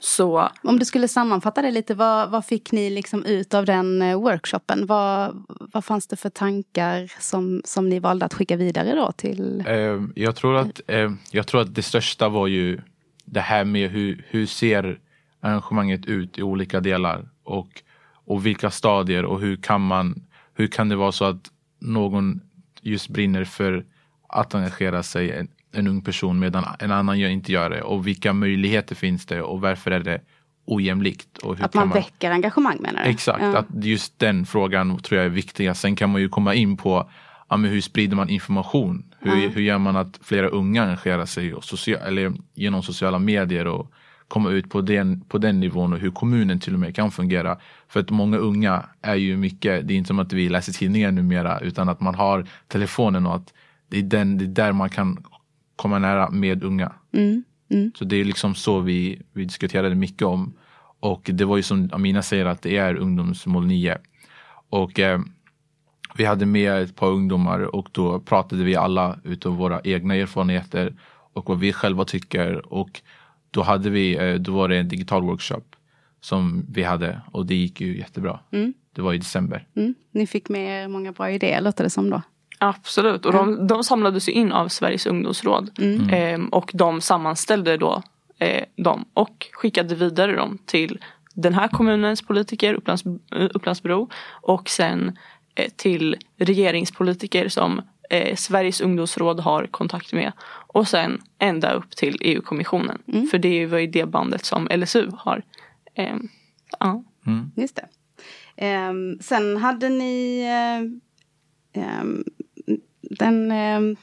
[0.00, 4.02] så Om du skulle sammanfatta det lite, vad, vad fick ni liksom ut av den
[4.02, 4.86] eh, workshopen?
[4.86, 9.64] Vad, vad fanns det för tankar som, som ni valde att skicka vidare då till?
[9.66, 12.80] Eh, jag, tror att, eh, jag tror att det största var ju
[13.24, 14.98] det här med hur, hur ser
[15.40, 17.68] arrangemanget ut i olika delar och,
[18.24, 20.24] och vilka stadier och hur kan man
[20.58, 22.40] hur kan det vara så att någon
[22.82, 23.84] just brinner för
[24.28, 28.94] att engagera sig en, ung person medan en annan inte gör det och vilka möjligheter
[28.94, 30.20] finns det och varför är det
[30.66, 31.38] ojämlikt?
[31.38, 33.10] Och hur Att kan man väcker engagemang menar du?
[33.10, 33.56] Exakt, Ja.
[33.58, 35.76] att just den frågan tror jag är viktig.
[35.76, 37.10] Sen kan man ju komma in på
[37.48, 39.04] ja, men hur sprider man information?
[39.20, 39.48] Hur, Ja.
[39.48, 43.92] hur gör man att flera unga engagerar sig och socia- eller genom sociala medier och
[44.28, 47.58] komma ut på den, på den nivån och hur kommunen till och med kan fungera.
[47.88, 51.12] För att många unga är ju mycket, det är inte som att vi läser tidningar
[51.12, 53.52] numera utan att man har telefonen och att
[53.90, 55.24] det är, den, det är där man kan
[55.78, 56.92] komma nära med unga.
[57.12, 57.44] Mm.
[57.70, 57.92] Mm.
[57.94, 60.52] Så det är liksom så vi, vi diskuterade mycket om.
[61.00, 63.98] Och det var ju som Amina säger att det är ungdomsmål 9.
[64.70, 65.20] Och eh,
[66.16, 70.94] vi hade med ett par ungdomar och då pratade vi alla utav våra egna erfarenheter
[71.32, 72.72] och vad vi själva tycker.
[72.72, 73.00] Och
[73.50, 75.64] då hade vi, eh, då var det en digital workshop
[76.20, 78.40] som vi hade och det gick ju jättebra.
[78.50, 78.74] Mm.
[78.92, 79.66] Det var i december.
[79.76, 79.94] Mm.
[80.10, 82.22] Ni fick med er många bra idéer låter det som då.
[82.58, 85.70] Absolut, och de, de samlades ju in av Sveriges ungdomsråd.
[85.78, 86.10] Mm.
[86.10, 88.02] Ehm, och de sammanställde då
[88.38, 90.98] eh, dem och skickade vidare dem till
[91.34, 94.10] den här kommunens politiker, Upplands, eh, Upplandsbro.
[94.30, 95.18] Och sen
[95.54, 100.32] eh, till regeringspolitiker som eh, Sveriges ungdomsråd har kontakt med.
[100.66, 103.02] Och sen ända upp till EU-kommissionen.
[103.12, 103.26] Mm.
[103.26, 105.42] För det var ju det bandet som LSU har.
[105.94, 106.28] Ehm,
[106.78, 107.04] ja.
[107.56, 107.86] Just det.
[108.56, 110.44] Ehm, sen hade ni
[113.00, 113.96] den, ehm,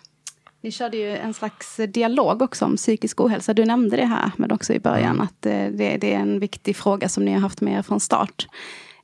[0.62, 3.54] ni körde ju en slags dialog också om psykisk ohälsa.
[3.54, 6.76] Du nämnde det här men också i början att eh, det, det är en viktig
[6.76, 8.48] fråga som ni har haft med er från start.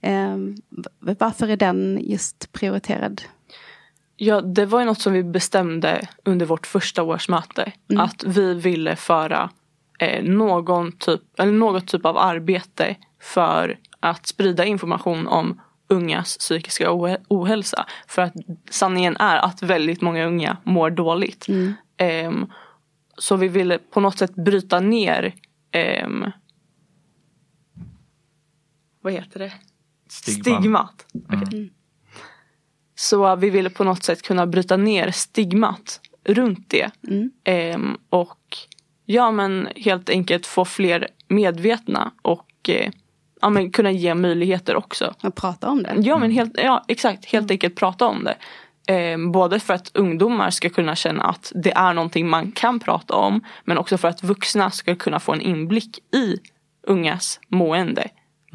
[0.02, 0.56] Ehm,
[1.00, 3.21] varför är den just prioriterad?
[4.15, 7.71] Ja, det var ju något som vi bestämde under vårt första årsmöte.
[7.89, 8.04] Mm.
[8.04, 9.50] Att vi ville föra
[10.00, 16.91] eh, någon typ, eller något typ av arbete för att sprida information om ungas psykiska
[17.30, 17.86] ohälsa.
[18.08, 18.34] För att
[18.69, 21.47] sanningen är att väldigt många unga mår dåligt.
[21.47, 21.73] Mm.
[21.97, 22.51] Ehm,
[23.17, 25.34] så vi ville på något sätt bryta ner
[25.71, 26.25] ehm,
[29.01, 29.54] vad heter det?
[30.10, 30.43] Stigman.
[30.43, 31.06] Stigmat.
[31.30, 31.71] Okej.
[32.95, 36.91] Så vi ville på något sätt kunna bryta ner stigmat runt det.
[37.08, 37.32] Mm.
[37.43, 38.58] Ehm, och
[39.06, 42.91] ja men helt enkelt få fler medvetna och eh,
[43.41, 45.13] ja, men kunna ge möjligheter också.
[45.23, 45.95] Och prata om det.
[45.97, 48.36] Ja men helt, ja, exakt, helt enkelt prata om det.
[48.88, 53.13] Ehm, både för att ungdomar ska kunna känna att det är någonting man kan prata
[53.13, 53.41] om.
[53.63, 56.38] Men också för att vuxna ska kunna få en inblick i
[56.88, 58.10] ungas mående.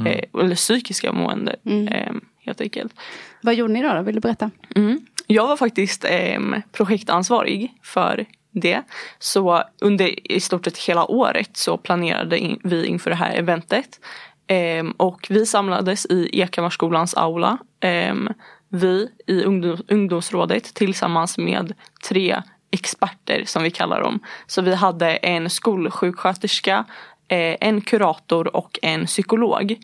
[0.07, 1.57] Eh, eller psykiska mående.
[1.64, 2.94] ehm, helt enkelt.
[3.42, 3.94] Vad gjorde ni då?
[3.94, 4.03] då?
[4.03, 4.51] Vill du berätta?
[4.77, 5.01] Mm.
[5.27, 6.40] Jag var faktiskt eh,
[6.72, 8.83] projektansvarig för det.
[9.18, 14.01] Så under i stort sett hela året så planerade in, vi inför det här eventet.
[14.47, 17.59] Ehm, och vi samlades i Ekammarskolans aula.
[17.81, 18.29] Ehm,
[18.69, 21.73] vi i ungdom, ungdomsrådet tillsammans med
[22.09, 24.21] tre experter som vi kallar dem.
[24.47, 26.85] Så vi hade en skolsjuksköterska,
[27.29, 29.77] eh, en kurator och en psykolog.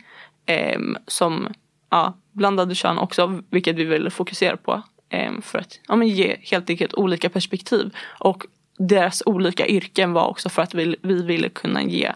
[0.47, 1.49] Eh, som
[1.91, 4.83] ja, blandade kön också, vilket vi ville fokusera på.
[5.09, 7.95] Eh, för att ja, men ge helt enkelt olika perspektiv.
[8.21, 8.47] Och
[8.79, 12.13] deras olika yrken var också för att vi, vi ville kunna ge,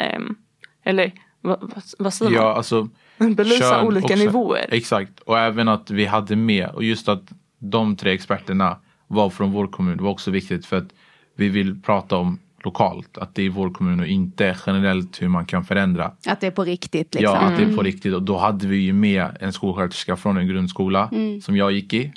[0.00, 0.36] ehm,
[0.84, 1.12] eller
[1.44, 3.34] vad, vad, vad säger Ja, alltså man?
[3.34, 4.16] Belysa kön olika också.
[4.16, 4.66] nivåer.
[4.68, 8.76] Exakt, och även att vi hade med och just att de tre experterna
[9.06, 10.88] var från vår kommun var också viktigt för att
[11.36, 15.44] vi vill prata om lokalt, att det är vår kommun och inte generellt hur man
[15.44, 16.12] kan förändra.
[16.26, 17.34] Att det är på riktigt liksom.
[17.34, 20.36] Ja, att det är på riktigt och då hade vi ju med en skolsköterska från
[20.36, 21.10] en grundskola
[21.42, 22.12] som jag gick i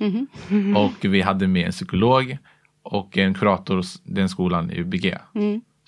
[0.75, 2.37] och vi hade med en psykolog
[2.83, 5.15] och en kurator den skolan i UBG.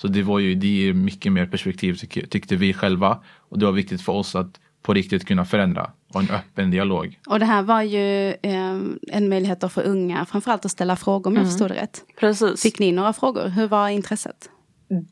[0.02, 3.66] Så det var ju det är mycket mer perspektiv tyck- tyckte vi själva och det
[3.66, 7.20] var viktigt för oss att på riktigt kunna förändra och en öppen dialog.
[7.28, 8.78] Och det här var ju eh,
[9.12, 12.02] en möjlighet då för unga framförallt att ställa frågor om jag förstod det rätt.
[12.20, 12.62] Precis.
[12.62, 13.48] Fick ni några frågor?
[13.48, 14.50] Hur var intresset?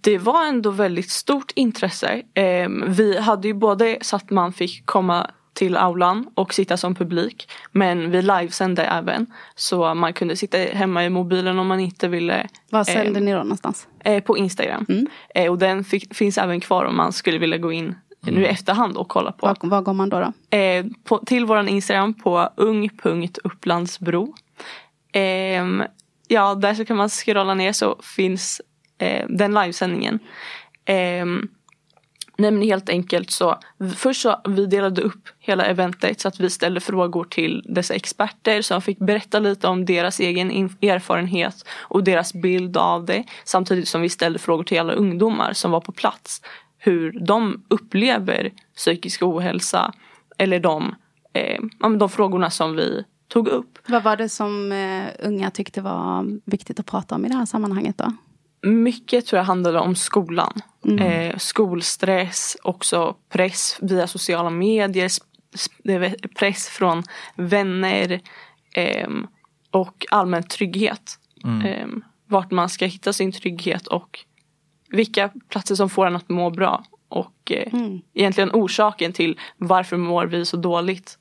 [0.02, 2.22] Det var ändå väldigt stort intresse.
[2.34, 6.96] Ehm, vi hade ju både så att man fick komma till aulan och sitta som
[6.96, 7.50] publik.
[7.72, 9.26] Men vi livesände även.
[9.56, 12.48] Så man kunde sitta hemma i mobilen om man inte ville.
[12.70, 13.88] Var sände eh, ni då någonstans?
[14.00, 14.86] Eh, på Instagram.
[14.90, 15.08] Mm.
[15.36, 18.36] Eh, och den fick, finns även kvar om man skulle vilja gå in mm.
[18.36, 19.48] nu i efterhand och kolla på.
[19.48, 20.20] Var, var går man då?
[20.20, 20.58] då?
[20.58, 24.34] Eh, på, till våran Instagram på ung.upplandsbro.
[25.12, 25.84] Ehm,
[26.28, 28.62] ja, där så kan man scrolla ner så finns
[28.98, 30.20] eh, den livesändningen.
[32.40, 33.60] Nej men helt enkelt så,
[33.96, 38.62] först så vi delade upp hela eventet så att vi ställde frågor till dessa experter
[38.62, 43.24] som fick berätta lite om deras egen erfarenhet och deras bild av det.
[43.44, 46.42] Samtidigt som vi ställde frågor till alla ungdomar som var på plats.
[46.78, 49.94] Hur de upplever psykisk ohälsa
[50.38, 50.96] eller de,
[51.34, 51.62] eh,
[51.98, 53.80] de frågorna som vi tog upp.
[53.88, 57.46] Vad var det som eh, unga tyckte var viktigt att prata om i det här
[57.46, 58.14] sammanhanget då?
[58.68, 60.54] Mycket tror jag handlade om skolan.
[60.86, 61.00] Mm.
[61.00, 65.10] Eh, skolstress, också press via sociala medier,
[66.36, 67.04] press från
[67.36, 68.22] vänner
[68.74, 69.10] eh,
[69.72, 71.20] och allmän trygghet.
[71.44, 71.66] Mm.
[71.66, 71.88] Eh,
[72.28, 74.20] vart man ska hitta sin trygghet och
[74.90, 76.84] vilka platser som får en att må bra.
[77.10, 78.02] Och eh, mm.
[78.14, 81.18] egentligen orsaken till varför mår vi så dåligt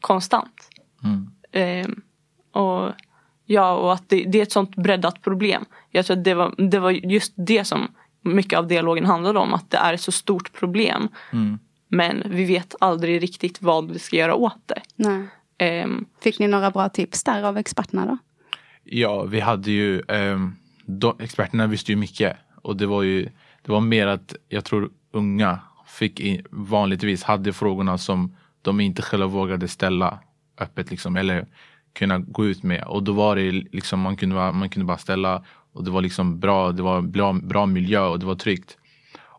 [0.00, 0.70] konstant.
[1.04, 1.30] Mm.
[1.52, 2.02] Ehm,
[2.52, 2.92] och
[3.50, 5.64] Ja, och att det, det, är ett sånt breddat problem.
[5.98, 7.88] Jag tror att det var, det var just det som
[8.22, 9.54] mycket av dialogen handlade om.
[9.54, 11.08] Att det är ett så stort problem.
[11.32, 11.58] Mm.
[11.88, 14.82] Men vi vet aldrig riktigt vad vi ska göra åt det.
[15.84, 18.18] Um, Fick ni några bra tips där av experterna då?
[18.84, 20.56] Ja, vi hade ju um,
[20.86, 22.36] de, experterna visste ju mycket.
[22.62, 23.28] Och det var ju
[23.62, 29.02] det var mer att jag tror unga fick in, vanligtvis hade frågorna som de inte
[29.02, 30.18] själva vågade ställa
[30.58, 31.16] öppet liksom.
[31.16, 31.46] Eller
[31.92, 32.84] kunna gå ut med.
[32.84, 36.40] Och då var det liksom, man kunde, man kunde bara ställa och det var liksom
[36.40, 38.76] bra, det var bra, bra miljö och det var tryggt.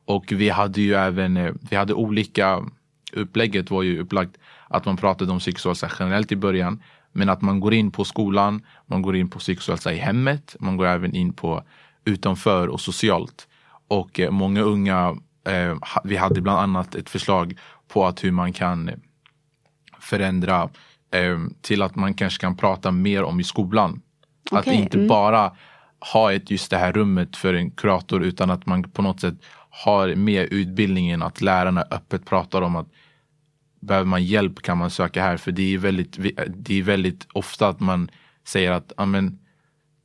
[0.05, 2.65] Och vi hade ju även, eh, vi hade olika,
[3.13, 4.37] upplägget var ju upplagt
[4.67, 6.83] att man pratade om psykisk generellt i början.
[7.11, 10.77] Men att man går in på skolan, man går in på psykisk i hemmet, man
[10.77, 11.63] går även in på
[12.05, 13.47] utanför och socialt.
[13.87, 18.53] Och eh, många unga, eh, vi hade bland annat ett förslag på att hur man
[18.53, 18.91] kan
[19.99, 20.69] förändra
[21.11, 24.01] eh, till att man kanske kan prata mer om i skolan.
[24.51, 24.59] Okay.
[24.59, 25.07] Att inte mm.
[25.07, 25.51] bara
[26.13, 29.35] ha ett, just det här rummet för en kurator utan att man på något sätt
[29.69, 32.87] har med utbildningen att lärarna öppet pratar om att
[33.79, 35.37] behöver man hjälp kan man söka här.
[35.37, 38.11] För det är väldigt, det är väldigt ofta att man
[38.47, 39.39] säger att amen,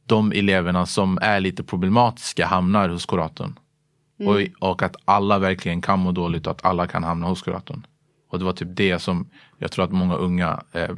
[0.07, 3.59] de eleverna som är lite problematiska hamnar hos kuratorn.
[4.20, 4.50] Mm.
[4.61, 7.87] Och, och, att alla verkligen kan må dåligt och att alla kan hamna hos kuratorn.
[8.30, 10.90] Och det var typ det som jag tror att många unga eh,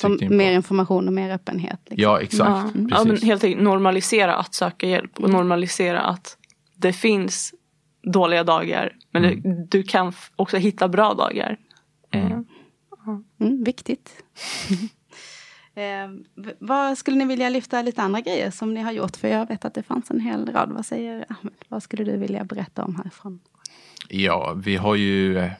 [0.00, 1.80] Som mer information och mer öppenhet.
[1.84, 2.02] Liksom.
[2.02, 2.50] Ja exakt.
[2.50, 2.60] Ja.
[2.60, 2.88] Mm.
[2.90, 3.04] ja.
[3.04, 6.36] men helt enkelt normalisera att söka hjälp och normalisera att
[6.74, 7.54] det finns
[8.02, 8.96] dåliga dagar.
[9.10, 9.42] Men mm.
[9.42, 11.56] du, du, kan också hitta bra dagar.
[12.10, 12.32] Mm.
[12.32, 12.38] Eh.
[13.40, 14.10] Mm, viktigt.
[15.74, 16.08] eh,
[16.58, 19.16] vad skulle ni vilja lyfta lite andra grejer som ni har gjort?
[19.16, 20.72] För jag vet att det fanns en hel rad.
[20.72, 21.54] Vad säger Ahmed?
[21.68, 23.40] Vad skulle du vilja berätta om härifrån?
[24.08, 25.52] Ja, vi har ju eh,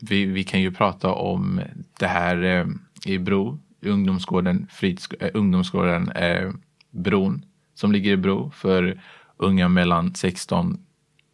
[0.00, 1.60] vi, vi kan ju prata om
[1.98, 2.66] det här eh,
[3.04, 6.50] i Bro, ungdomsgården, frids, eh, ungdomsgården eh,
[6.90, 7.44] Bron
[7.74, 9.00] som ligger i Bro för
[9.36, 10.78] unga mellan 16,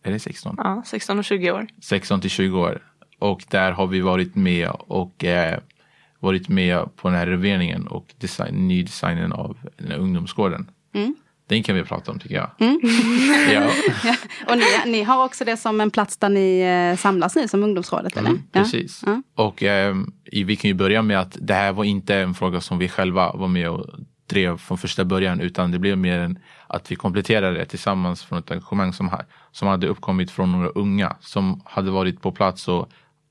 [0.03, 0.55] är det 16?
[0.59, 1.67] Ja, 16 och 20 år.
[1.83, 2.83] 16 till 20 år.
[3.19, 5.59] Och där har vi varit med och eh,
[6.19, 10.71] varit med på den här renoveringen och design, nydesignen av den här ungdomsgården.
[10.93, 11.15] Mm.
[11.47, 12.51] Den kan vi prata om tycker jag.
[12.59, 12.81] Mm.
[13.53, 13.71] ja.
[14.05, 14.15] ja.
[14.53, 17.63] Och ni, ni, har också det som en plats där ni eh, samlas nu som
[17.63, 18.17] ungdomsrådet?
[18.17, 18.31] Eller?
[18.31, 19.03] Mm, precis.
[19.07, 19.23] Ja.
[19.35, 22.79] Och eh, vi kan ju börja med att det här var inte en fråga som
[22.79, 23.87] vi själva var med och
[24.27, 28.39] drev från första början utan det blev mer än att vi kompletterade det tillsammans från
[28.39, 29.11] ett engagemang som,
[29.53, 32.89] som hade uppkommit från några unga som hade varit på plats och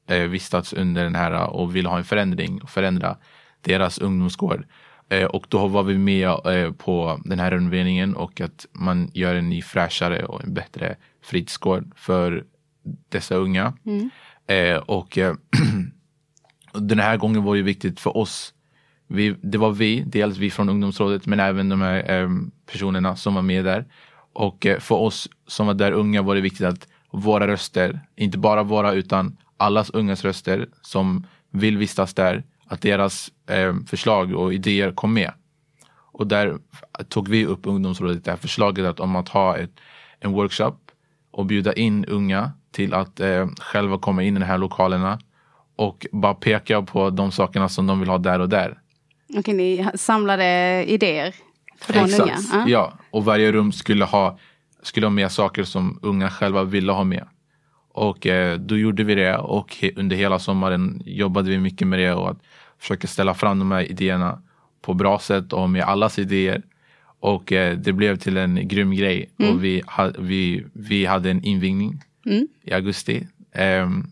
[0.08, 3.17] eh, vistats under den här och ville ha en förändring och förändra
[3.62, 4.65] deras ungdomsgård.
[5.12, 9.36] Eh, och då var vi med eh, på den här renoveringen och att man gör
[9.36, 12.43] en ny fräschare och en bättre fritidsgård för
[13.10, 13.74] dessa unga.
[13.86, 14.10] Mm.
[14.47, 15.17] Eh, och
[16.74, 18.54] den här gången var det viktigt för oss.
[19.08, 22.30] Vi, det var vi, dels vi från ungdomsrådet men även de här
[22.71, 23.86] personerna som var med där.
[24.34, 28.63] Och för oss som var där unga var det viktigt att våra röster, inte bara
[28.63, 34.91] våra utan allas ungas röster som vill vistas där att deras eh, förslag och idéer
[34.91, 35.31] kom med.
[36.12, 36.57] Och där
[37.10, 39.71] tog vi upp ungdomsrådet det här förslaget att om att ha ett,
[40.19, 40.77] en workshop
[41.31, 45.19] och bjuda in unga till att eh, själva komma in i de här lokalerna
[45.75, 48.79] och bara peka på de sakerna som de vill ha där och där.
[49.38, 50.45] Okej, ni samlade
[50.88, 51.36] idéer
[51.81, 52.21] från Exakt.
[52.21, 52.38] unga?
[52.53, 52.67] Ah.
[52.67, 54.39] Ja, och varje rum skulle ha,
[54.84, 57.27] skulle ha med saker som unga själva ville ha med.
[57.93, 61.99] Och eh, då gjorde vi det och he- under hela sommaren jobbade vi mycket med
[61.99, 62.38] det och att
[62.82, 64.41] försöka ställa fram de här idéerna
[64.82, 66.62] på bra sätt och med allas idéer.
[67.20, 71.44] Och eh, det blev till en grym grej och vi, ha, vi, vi hade en
[71.44, 72.04] invigning
[72.63, 73.28] i augusti.
[73.54, 74.08] Ehm,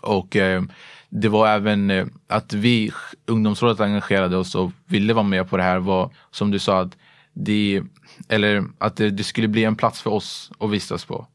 [0.00, 0.62] och eh,
[1.08, 2.92] det var även eh, att vi,
[3.26, 6.96] ungdomsrådet engagerade oss och ville vara med på det här var som du sa att
[7.32, 7.82] det,
[8.28, 11.26] eller att det, det skulle bli en plats för oss att vistas på.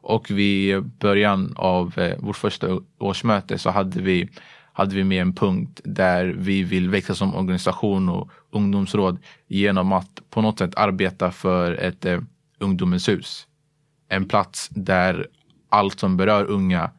[0.00, 4.28] Och vid början av eh, vårt första årsmöte så hade vi,
[4.78, 10.30] hade vi med en punkt där vi vill växa som organisation och ungdomsråd genom att
[10.30, 12.20] på något sätt arbeta för ett eh,
[12.58, 13.46] ungdomens hus.
[14.08, 15.26] En plats där
[15.68, 16.90] allt som berör unga,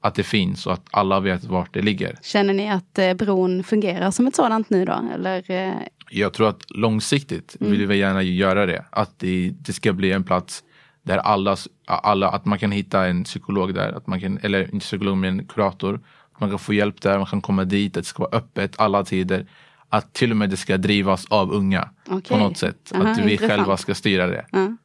[0.00, 2.18] att det finns och att alla vet vart det ligger.
[2.22, 5.08] Känner ni att eh, bron fungerar som ett sådant nu då?
[5.14, 5.74] Eller, eh,
[6.10, 8.84] Jag tror att långsiktigt vill vi gärna göra det.
[8.90, 10.64] Att det, det ska bli en plats
[11.02, 14.86] där alla, alla, att man kan hitta en psykolog där, att man kan, eller inte
[14.86, 16.00] psykolog men en kurator.
[16.42, 19.04] Man kan få hjälp där, man kan komma dit, att det ska vara öppet alla
[19.04, 19.46] tider.
[19.88, 22.38] Att till och med det ska drivas av unga på Okej.
[22.38, 22.92] något sätt.
[22.94, 23.50] Aha, att vi intressant.
[23.52, 24.46] själva ska styra det.
[24.52, 24.76] Ja.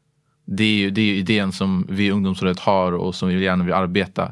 [0.45, 3.43] Det är ju det är ju idén som vi i ungdomsrådet har och som vi
[3.43, 4.31] gärna vill arbeta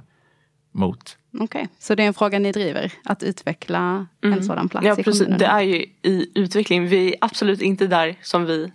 [0.72, 1.18] mot.
[1.40, 5.04] Okej, så det är en fråga ni driver, att utveckla en sådan plats Ja i
[5.04, 5.40] precis, kommunen?
[5.40, 6.88] det är ju i utveckling.
[6.88, 8.72] Vi är absolut inte där som vi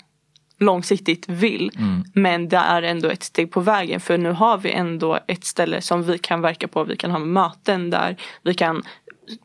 [0.60, 1.70] långsiktigt vill.
[2.14, 5.80] Men det är ändå ett steg på vägen för nu har vi ändå ett ställe
[5.80, 6.84] som vi kan verka på.
[6.84, 8.82] Vi kan ha möten där, vi kan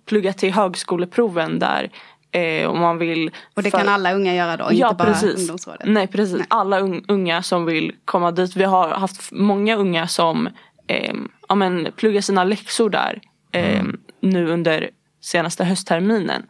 [0.06, 1.90] plugga till högskoleproven där.
[2.32, 3.32] Eh, om man vill.
[3.56, 5.40] Och det för- kan alla unga göra då, Ja inte bara precis.
[5.40, 5.82] ungdomsrådet?
[5.88, 6.42] Nej precis.
[6.48, 8.56] Alla un- unga som vill komma dit.
[8.56, 10.50] Vi har haft många unga som
[10.88, 13.22] ehm, ja, men, pluggar sina läxor där.
[13.52, 14.90] ehm, Nu under
[15.22, 16.46] senaste höstterminen.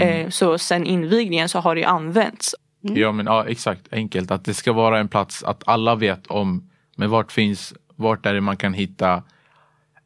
[0.00, 1.86] Eh, så sen invigningen så har det ju
[2.84, 3.00] använts.
[3.00, 4.30] Ja men ja, exakt, enkelt.
[4.30, 6.70] Att det ska vara en plats att alla vet om.
[6.96, 9.22] Men vart finns, vart är det man kan hitta,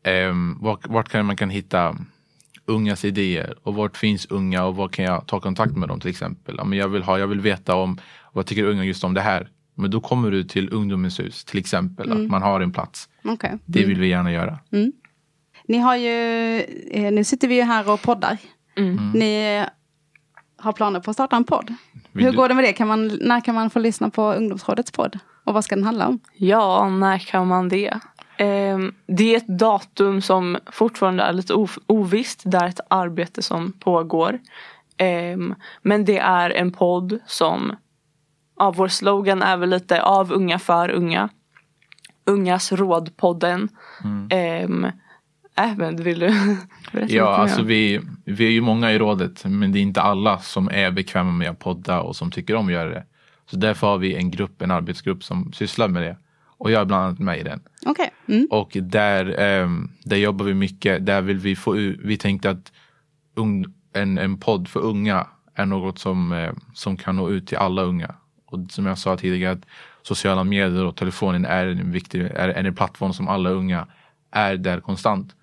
[0.03, 1.97] ehm, vart, vart kan man kan hitta
[2.65, 6.11] ungas idéer och vart finns unga och var kan jag ta kontakt med dem till
[6.11, 6.55] exempel.
[6.59, 7.99] Ja, men jag, vill ha, jag vill veta om
[8.33, 9.49] vad tycker unga just om det här.
[9.75, 13.09] Men då kommer du till ungdomens hus till exempel, att man har en plats.
[13.25, 13.59] Okej.
[13.65, 14.59] Det vill vi gärna göra.
[15.69, 16.61] Ni har ju,
[16.91, 18.39] eh, nu sitter vi ju här och poddar.
[19.15, 19.65] Ni
[20.57, 21.75] har planer på att starta en podd.
[22.25, 22.73] Hur går det med det?
[22.73, 25.19] Kan man, när kan man få lyssna på Ungdomsrådets podd?
[25.45, 26.19] Och vad ska den handla om?
[26.35, 27.95] Ja, när kan man det?
[28.39, 32.43] Ehm, det är ett datum som fortfarande är lite ov- ovisst.
[32.45, 34.39] Det är ett arbete som pågår.
[34.97, 37.77] Ehm, men det är en podd som,
[38.59, 41.29] ja, vår slogan är väl lite av unga för unga.
[42.27, 43.69] Ungas rådpodden.
[45.59, 46.57] Ehm, även, vill du
[47.09, 50.69] Ja, alltså vi, vi är ju många i rådet, men det är inte alla som
[50.73, 53.05] är bekväma med att podda och som tycker om att göra det.
[53.51, 56.17] Så därför har vi en grupp, en arbetsgrupp som sysslar med det.
[56.59, 57.61] Och jag är bland annat med i den.
[57.87, 58.11] Okej.
[58.29, 58.47] Mm.
[58.51, 61.07] Och där, ehm, där jobbar vi mycket.
[61.07, 62.73] Där vill vi få ut, vi tänkte att
[63.35, 67.59] ung, en, en podd för unga är något som, eh, som kan nå ut till
[67.59, 68.15] alla unga.
[68.47, 69.67] Och som jag sa tidigare, att
[70.03, 73.87] sociala medier och telefonen är en viktig, är en plattform som alla unga
[74.31, 75.35] är där konstant.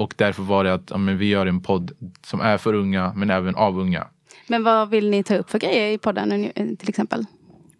[0.00, 3.12] Och därför var det att ja, men vi gör en podd som är för unga
[3.16, 4.06] men även av unga.
[4.46, 7.24] Men vad vill ni ta upp för grejer i podden eh, till exempel?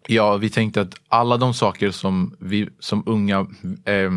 [0.07, 3.39] Ja, vi tänkte att alla de saker som vi som unga,
[3.85, 4.11] eh,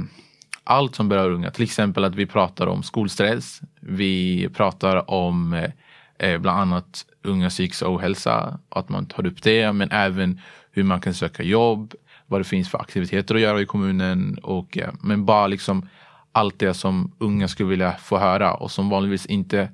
[0.64, 5.71] allt som berör unga, till exempel att vi pratar om skolstress, vi pratar om eh,
[6.19, 10.40] eh, bland annat unga psykisk ohälsa, att man tar upp det, men även
[10.71, 11.95] hur man kan söka jobb,
[12.27, 15.88] vad det finns för aktiviteter att göra i kommunen och eh, men bara liksom
[16.35, 19.68] allt det som unga skulle vilja få höra och som vanligtvis inte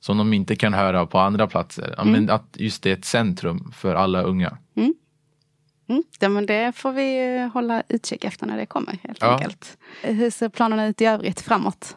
[0.00, 1.94] som de inte kan höra på andra platser.
[1.98, 4.58] Ja, Men att just det är ett centrum för alla unga.
[4.76, 4.94] Mm.
[6.20, 9.32] Ja, men det får vi hålla utkik efter när det kommer helt Ja.
[9.32, 9.78] enkelt.
[10.02, 11.96] Hur ser planerna ut i övrigt framåt?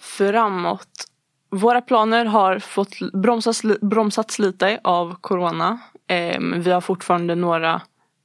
[0.00, 1.04] framåt.
[1.50, 5.78] Våra planer har fått bromsas, li- bromsats lite av corona.
[6.06, 7.82] Ehm, vi har fortfarande några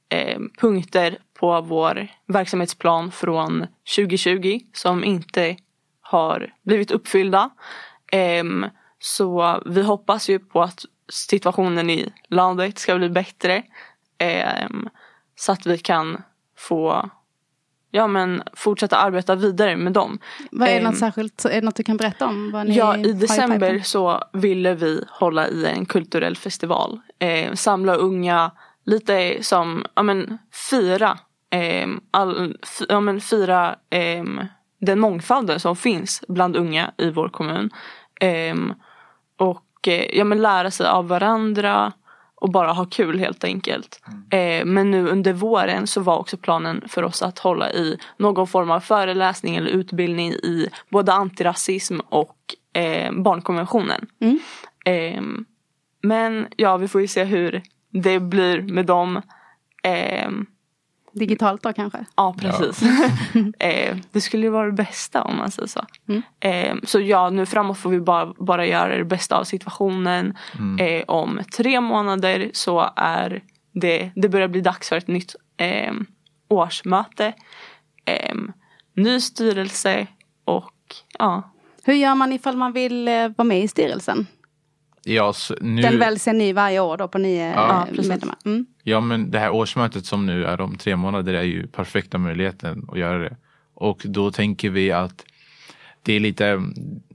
[0.08, 3.66] ehm, punkter på vår verksamhetsplan från
[3.96, 5.56] 2020 som inte
[6.00, 7.50] har blivit uppfyllda.
[8.12, 8.66] Ehm,
[8.98, 13.62] så vi hoppas ju på att situationen i landet ska bli bättre.
[14.18, 14.88] ehm,
[15.36, 16.22] så att vi kan
[16.56, 17.10] få
[17.90, 20.18] ja, men fortsätta arbeta vidare med dem.
[20.50, 22.64] Vad är det Ehm, något särskilt, är det något du kan berätta om?
[22.68, 27.00] Ja, i december så ville vi hålla i en kulturell festival.
[27.18, 28.50] Eh, samla unga,
[28.88, 30.38] lite som, ja men
[30.70, 31.18] fira,
[31.50, 34.24] eh, all, f- ja, men fira eh,
[34.80, 37.70] den mångfalden som finns bland unga i vår kommun.
[38.20, 38.56] Eh,
[39.36, 41.92] och ja men lära sig av varandra
[42.34, 44.00] och bara ha kul helt enkelt.
[44.30, 48.46] Eh, men nu under våren så var också planen för oss att hålla i någon
[48.46, 52.36] form av föreläsning eller utbildning i både antirasism och
[52.72, 54.06] eh, barnkonventionen.
[54.20, 54.38] Mm.
[54.84, 55.22] Eh,
[56.02, 59.22] men ja, vi får ju se hur det blir med dem.
[59.82, 60.30] Eh,
[61.12, 62.04] Digitalt då kanske?
[62.16, 62.82] Ja, precis.
[63.58, 65.86] eh, det skulle ju vara det bästa om man säger så.
[66.08, 66.22] Mm.
[66.40, 70.36] Eh, så ja, nu framåt får vi bara, bara göra det bästa av situationen.
[70.80, 75.92] Eh, om tre månader så är det, det börjar bli dags för ett nytt eh,
[76.48, 77.32] årsmöte.
[78.04, 78.34] Eh,
[78.96, 80.06] ny styrelse
[80.44, 80.74] och
[81.18, 81.42] ja.
[81.84, 84.26] Hur gör man ifall man vill eh, vara med i styrelsen?
[85.04, 88.36] Ja, nu, Den väljs en ny varje år då på nio Ja, eh, medlemmar.
[88.44, 88.66] Mm.
[88.82, 92.86] ja, men det här årsmötet som nu är om tre månader är ju perfekta möjligheten
[92.92, 93.36] att göra det.
[93.74, 95.24] Och då tänker vi att
[96.02, 96.62] det är lite,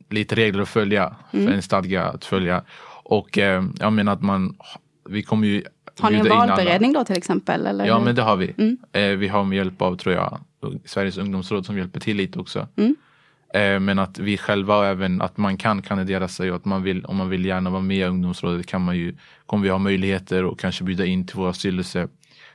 [0.09, 1.45] lite regler att följa, Mm.
[1.47, 2.63] för en stadga att följa.
[3.03, 4.55] Och eh, jag menar att man,
[5.09, 5.63] vi kommer ju
[5.99, 7.65] Har ni en valberedning då till exempel?
[7.65, 7.85] Eller?
[7.85, 8.53] Ja men det har vi.
[8.57, 8.77] Mm.
[8.91, 10.39] Eh, vi har med hjälp av, tror jag,
[10.85, 12.67] Sveriges ungdomsråd som hjälper till lite också.
[12.75, 12.95] Mm.
[13.53, 16.83] Eh, men att vi själva och även att man kan kandidera sig och att man
[16.83, 19.77] vill, om man vill gärna vara med i ungdomsrådet kan man ju, kommer vi ha
[19.77, 22.07] möjligheter och kanske bjuda in till våra styrelse,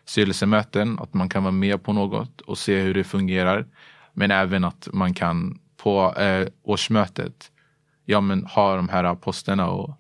[0.05, 3.67] styrelsemöten, att man kan vara med på något och se hur det fungerar.
[4.13, 7.51] Men även att man kan på eh, årsmötet
[8.05, 9.99] ja, men ha de här posterna och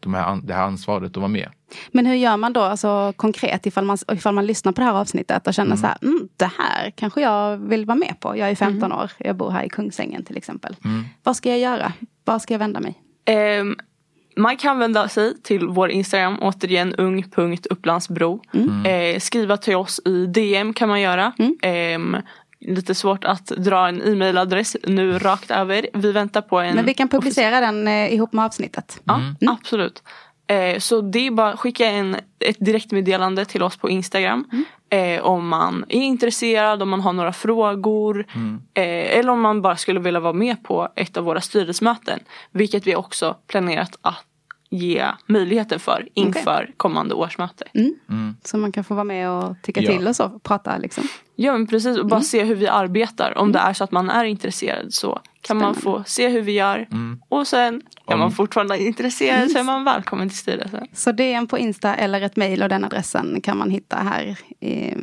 [0.00, 1.48] de här, det här ansvaret att vara med.
[1.92, 4.94] Men hur gör man då alltså, konkret ifall man, ifall man lyssnar på det här
[4.94, 8.36] avsnittet och känner så här, mm, det här kanske jag vill vara med på.
[8.36, 10.76] Jag är 15 år, jag bor här i Kungsängen till exempel.
[11.22, 11.92] Vad ska jag göra?
[12.24, 12.94] Var ska jag vända mig?
[13.24, 13.76] Ehm,
[14.36, 18.42] man kan vända sig till vår Instagram, återigen ung.upplandsbro.
[18.86, 21.32] Eh, skriva till oss i DM kan man göra.
[21.62, 22.16] Ehm,
[22.60, 25.86] lite svårt att dra en e-mailadress nu rakt över.
[25.94, 29.00] Vi väntar på en Men vi kan publicera den eh, ihop med avsnittet.
[29.04, 30.02] Ja, absolut.
[30.48, 34.44] Eh, så det är bara att skicka en, ett direktmeddelande till oss på Instagram.
[34.90, 38.26] Eh, om man är intresserad, om man har några frågor.
[38.74, 42.20] Eh, eller om man bara skulle vilja vara med på ett av våra styrelsemöten.
[42.50, 44.24] Vilket vi också planerat att
[44.70, 47.64] ge möjligheter för inför kommande årsmöte.
[48.44, 49.92] Så man kan få vara med och tycka Ja.
[49.98, 51.04] till och så, prata liksom.
[51.36, 53.38] Ja men precis och bara se hur vi arbetar.
[53.38, 56.52] Om det är så att man är intresserad så kan man få se hur vi
[56.52, 56.88] gör.
[57.28, 60.86] Och sen är Om- man fortfarande intresserad så är man välkommen till styrelsen.
[60.92, 64.66] Så DM på Insta eller ett mejl och den adressen kan man hitta här i,
[64.68, 64.94] i,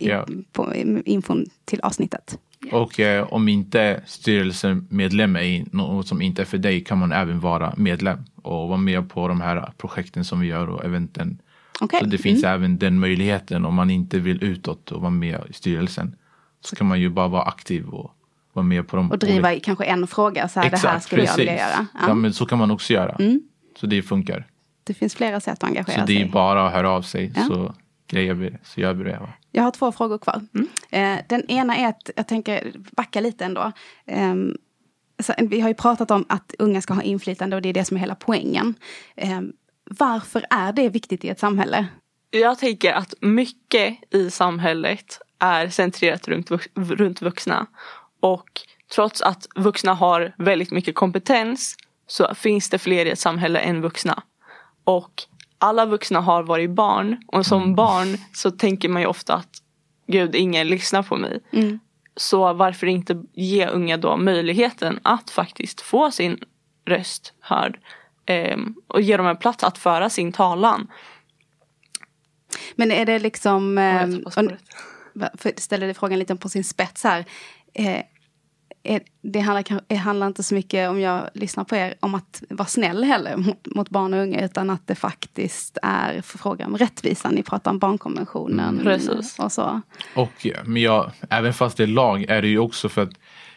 [0.00, 0.26] Ja.
[0.52, 0.74] på
[1.04, 2.38] infon till avsnittet.
[2.72, 7.12] Och eh, om inte styrelsemedlem är i något som inte är för dig kan man
[7.12, 11.38] även vara medlem och vara med på de här projekten som vi gör och eventen.
[11.80, 12.00] Okej.
[12.00, 15.52] Så det finns även den möjligheten om man inte vill utåt och vara med i
[15.52, 16.16] styrelsen.
[16.60, 18.10] Så kan man ju bara vara aktiv och
[18.52, 21.24] vara med på de Och driva i kanske en fråga, så här, det här skulle
[21.24, 21.70] jag vilja göra.
[21.78, 21.86] Ja.
[21.94, 22.04] Ja.
[22.04, 22.20] Mm.
[22.20, 23.16] men så kan man också göra.
[23.80, 24.46] Så det funkar.
[24.84, 26.30] Det finns flera sätt att engagera Så det är sig.
[26.30, 27.42] bara att höra av sig Ja.
[27.42, 27.74] så
[28.08, 28.58] grejer vi det.
[28.62, 29.18] Så gör vi det.
[29.20, 29.28] Va?
[29.56, 30.42] Jag har två frågor kvar.
[30.90, 33.72] Eh, den ena är att jag tänker backa lite ändå.
[34.06, 34.56] Ehm,
[35.22, 37.84] så vi har ju pratat om att unga ska ha inflytande och det är det
[37.84, 38.74] som är hela poängen.
[39.16, 39.52] Ehm,
[39.90, 41.86] varför är det viktigt i ett samhälle?
[42.30, 47.66] Jag tänker att mycket i samhället är centrerat runt, runt vuxna.
[48.20, 48.50] Och
[48.94, 51.76] trots att vuxna har väldigt mycket kompetens
[52.06, 54.22] så finns det fler i ett samhälle än vuxna.
[54.84, 55.22] Och
[55.64, 59.62] alla vuxna har varit barn och som barn så tänker man ju ofta att
[60.06, 61.40] gud, ingen lyssnar på mig.
[62.16, 66.38] Så varför inte ge unga då möjligheten att faktiskt få sin
[66.86, 67.78] röst hörd
[68.26, 70.90] ehm, och ge dem en plats att föra sin talan.
[72.76, 73.78] Men är det liksom...
[74.30, 74.54] spåret.
[74.54, 77.24] och- ställer det frågan lite på sin spets här.
[77.74, 78.00] Eh,
[79.22, 82.68] det handlar, det handlar inte så mycket, om jag lyssnar på er, om att vara
[82.68, 84.44] snäll heller mot, mot barn och unga.
[84.44, 87.30] Utan att det faktiskt är fråga om rättvisa.
[87.30, 88.80] Ni pratar om barnkonventionen.
[88.82, 89.38] Precis.
[89.38, 89.80] Och så.
[90.14, 93.12] Och men jag, även fast det är lag är det ju också för att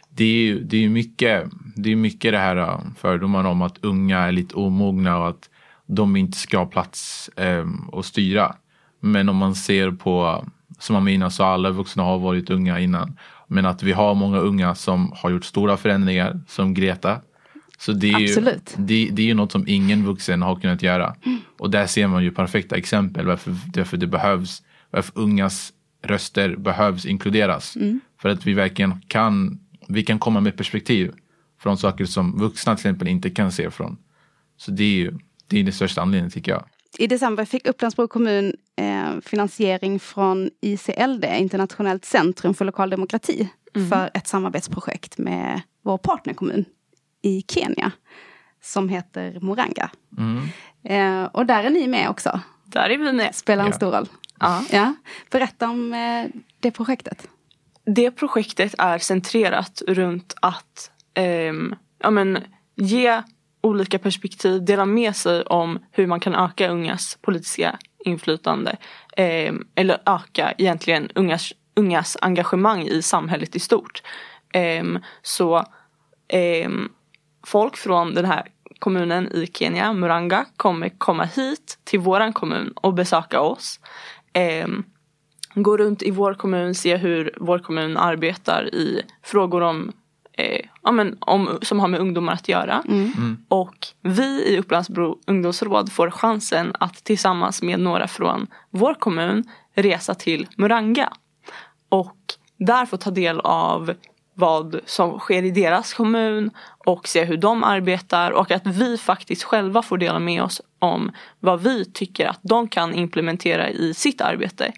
[0.10, 3.78] det är ju det är mycket, det är mycket det här eh, fördomarna om att
[3.82, 5.50] unga är lite omogna och att
[5.86, 8.56] de inte ska ha plats eh, att styra.
[9.00, 10.46] Men om man ser på,
[10.80, 13.18] som Amina sa, alla vuxna har varit unga innan.
[13.48, 17.22] Men att vi har många unga som har gjort stora förändringar, som Greta.
[17.78, 21.16] Så det är, ju, det, det är ju något som ingen vuxen har kunnat göra.
[21.58, 25.74] Och där ser man ju perfekta exempel varför, varför det behövs, varför ungas
[26.04, 27.78] röster behövs inkluderas.
[28.22, 31.12] För att vi verkligen kan, vi kan komma med perspektiv
[31.60, 33.98] från saker som vuxna till exempel inte kan se från.
[34.58, 35.14] Så det är ju
[35.48, 36.64] det är den största anledningen tycker jag.
[36.98, 43.50] I december fick Upplandsbro kommun eh, finansiering från ICLD, Internationellt centrum för lokal demokrati,
[43.90, 46.66] för ett samarbetsprojekt med vår partnerkommun
[47.22, 47.92] i Kenya,
[48.64, 49.90] som heter Moranga.
[50.84, 52.40] Eh, och där är ni med också.
[52.66, 53.36] Där är vi med.
[53.36, 53.76] spelar en Ja.
[53.76, 54.08] stor roll.
[54.40, 54.64] Ja.
[54.72, 54.94] Ja.
[55.32, 56.26] Berätta om eh,
[56.60, 57.28] det projektet.
[57.86, 62.38] Det projektet är centrerat runt att ehm, ja, men,
[62.76, 63.22] ge
[63.62, 68.78] olika perspektiv, dela med sig om hur man kan öka ungas politiska inflytande.
[69.18, 74.02] eh, eller öka egentligen ungas, ungas engagemang i samhället i stort.
[74.54, 74.84] Eh,
[75.22, 75.58] så
[76.28, 76.70] eh,
[77.46, 78.48] folk från den här
[78.80, 83.80] kommunen i Kenya, Muranga, kommer komma hit till våran kommun och besöka oss.
[84.34, 84.84] Ehm,
[85.56, 89.92] gå runt i vår kommun, se hur vår kommun arbetar i frågor om,
[90.38, 92.84] eh, ja, men, om, som har med ungdomar att göra.
[93.48, 99.44] Och vi i Upplandsbro ungdomsråd får chansen att tillsammans med några från vår kommun
[99.76, 101.14] resa till Muranga.
[101.90, 102.18] Och
[102.58, 103.94] där få ta del av
[104.34, 106.52] vad som sker i deras kommun
[106.86, 111.12] och se hur de arbetar och att vi faktiskt själva får dela med oss om
[111.40, 114.72] vad vi tycker att de kan implementera i sitt arbete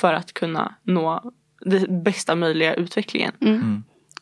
[0.00, 3.32] för att kunna nå den bästa möjliga utvecklingen.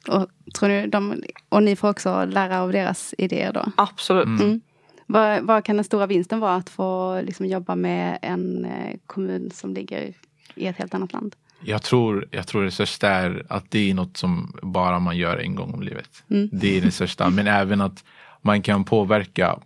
[0.09, 3.73] Och, tror ni de, och ni får också lära av deras idéer då?
[3.77, 4.41] Absolut.
[4.41, 4.61] Mm.
[5.07, 9.51] Vad, vad kan den stora vinsten vara att få liksom, jobba med en eh, kommun
[9.51, 10.13] som ligger
[10.55, 11.37] i ett helt annat land?
[11.65, 15.37] Jag tror, jag tror det största är att det är något som bara man gör
[15.37, 16.25] en gång om livet.
[16.53, 17.31] Det är det största.
[17.31, 18.05] Men även att
[18.43, 19.59] man kan påverka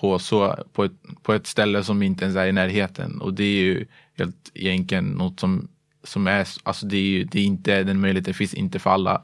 [0.00, 3.20] på, så, på, ett, på ett ställe som inte ens är i närheten.
[3.20, 3.86] Och det är ju
[4.18, 5.68] helt egentligen något som,
[6.04, 9.22] som är, alltså det är ju det är inte, den möjligheten finns inte för alla.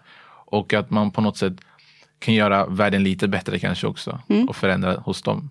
[0.52, 1.52] Och att man på något sätt
[2.18, 4.20] kan göra världen lite bättre kanske också.
[4.48, 5.50] Och förändra hos dem.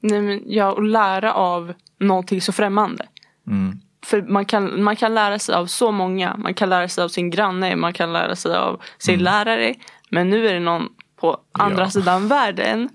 [0.00, 3.06] Nej, men, ja, och lära av någonting så främmande.
[3.46, 3.80] Mm.
[4.06, 6.36] För man kan, man kan lära sig av så många.
[6.36, 9.74] Man kan lära sig av sin granne, man kan lära sig av sin lärare.
[10.10, 10.88] Men nu är det någon
[11.20, 11.90] på andra Ja.
[11.90, 12.88] sidan världen.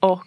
[0.00, 0.26] Och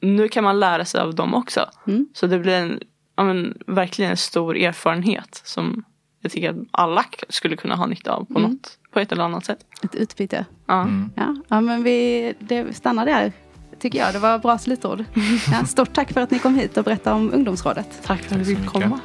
[0.00, 1.70] nu kan man lära sig av dem också.
[2.14, 2.80] Så det blir en,
[3.16, 5.84] ja, men, verkligen en stor erfarenhet som
[6.24, 8.50] jag tycker att alla skulle kunna ha nytta av på mm.
[8.50, 9.58] något, på ett eller annat sätt.
[9.82, 10.44] Ett utbyte.
[10.66, 11.10] Ja, mm.
[11.14, 11.36] ja.
[11.48, 13.32] ja men vi det stannar där
[13.78, 14.12] tycker jag.
[14.12, 15.04] Det var bra slutord.
[15.52, 18.02] Ja, stort tack för att ni kom hit och berättade om ungdomsrådet.
[18.04, 19.00] Tack för att du fick komma.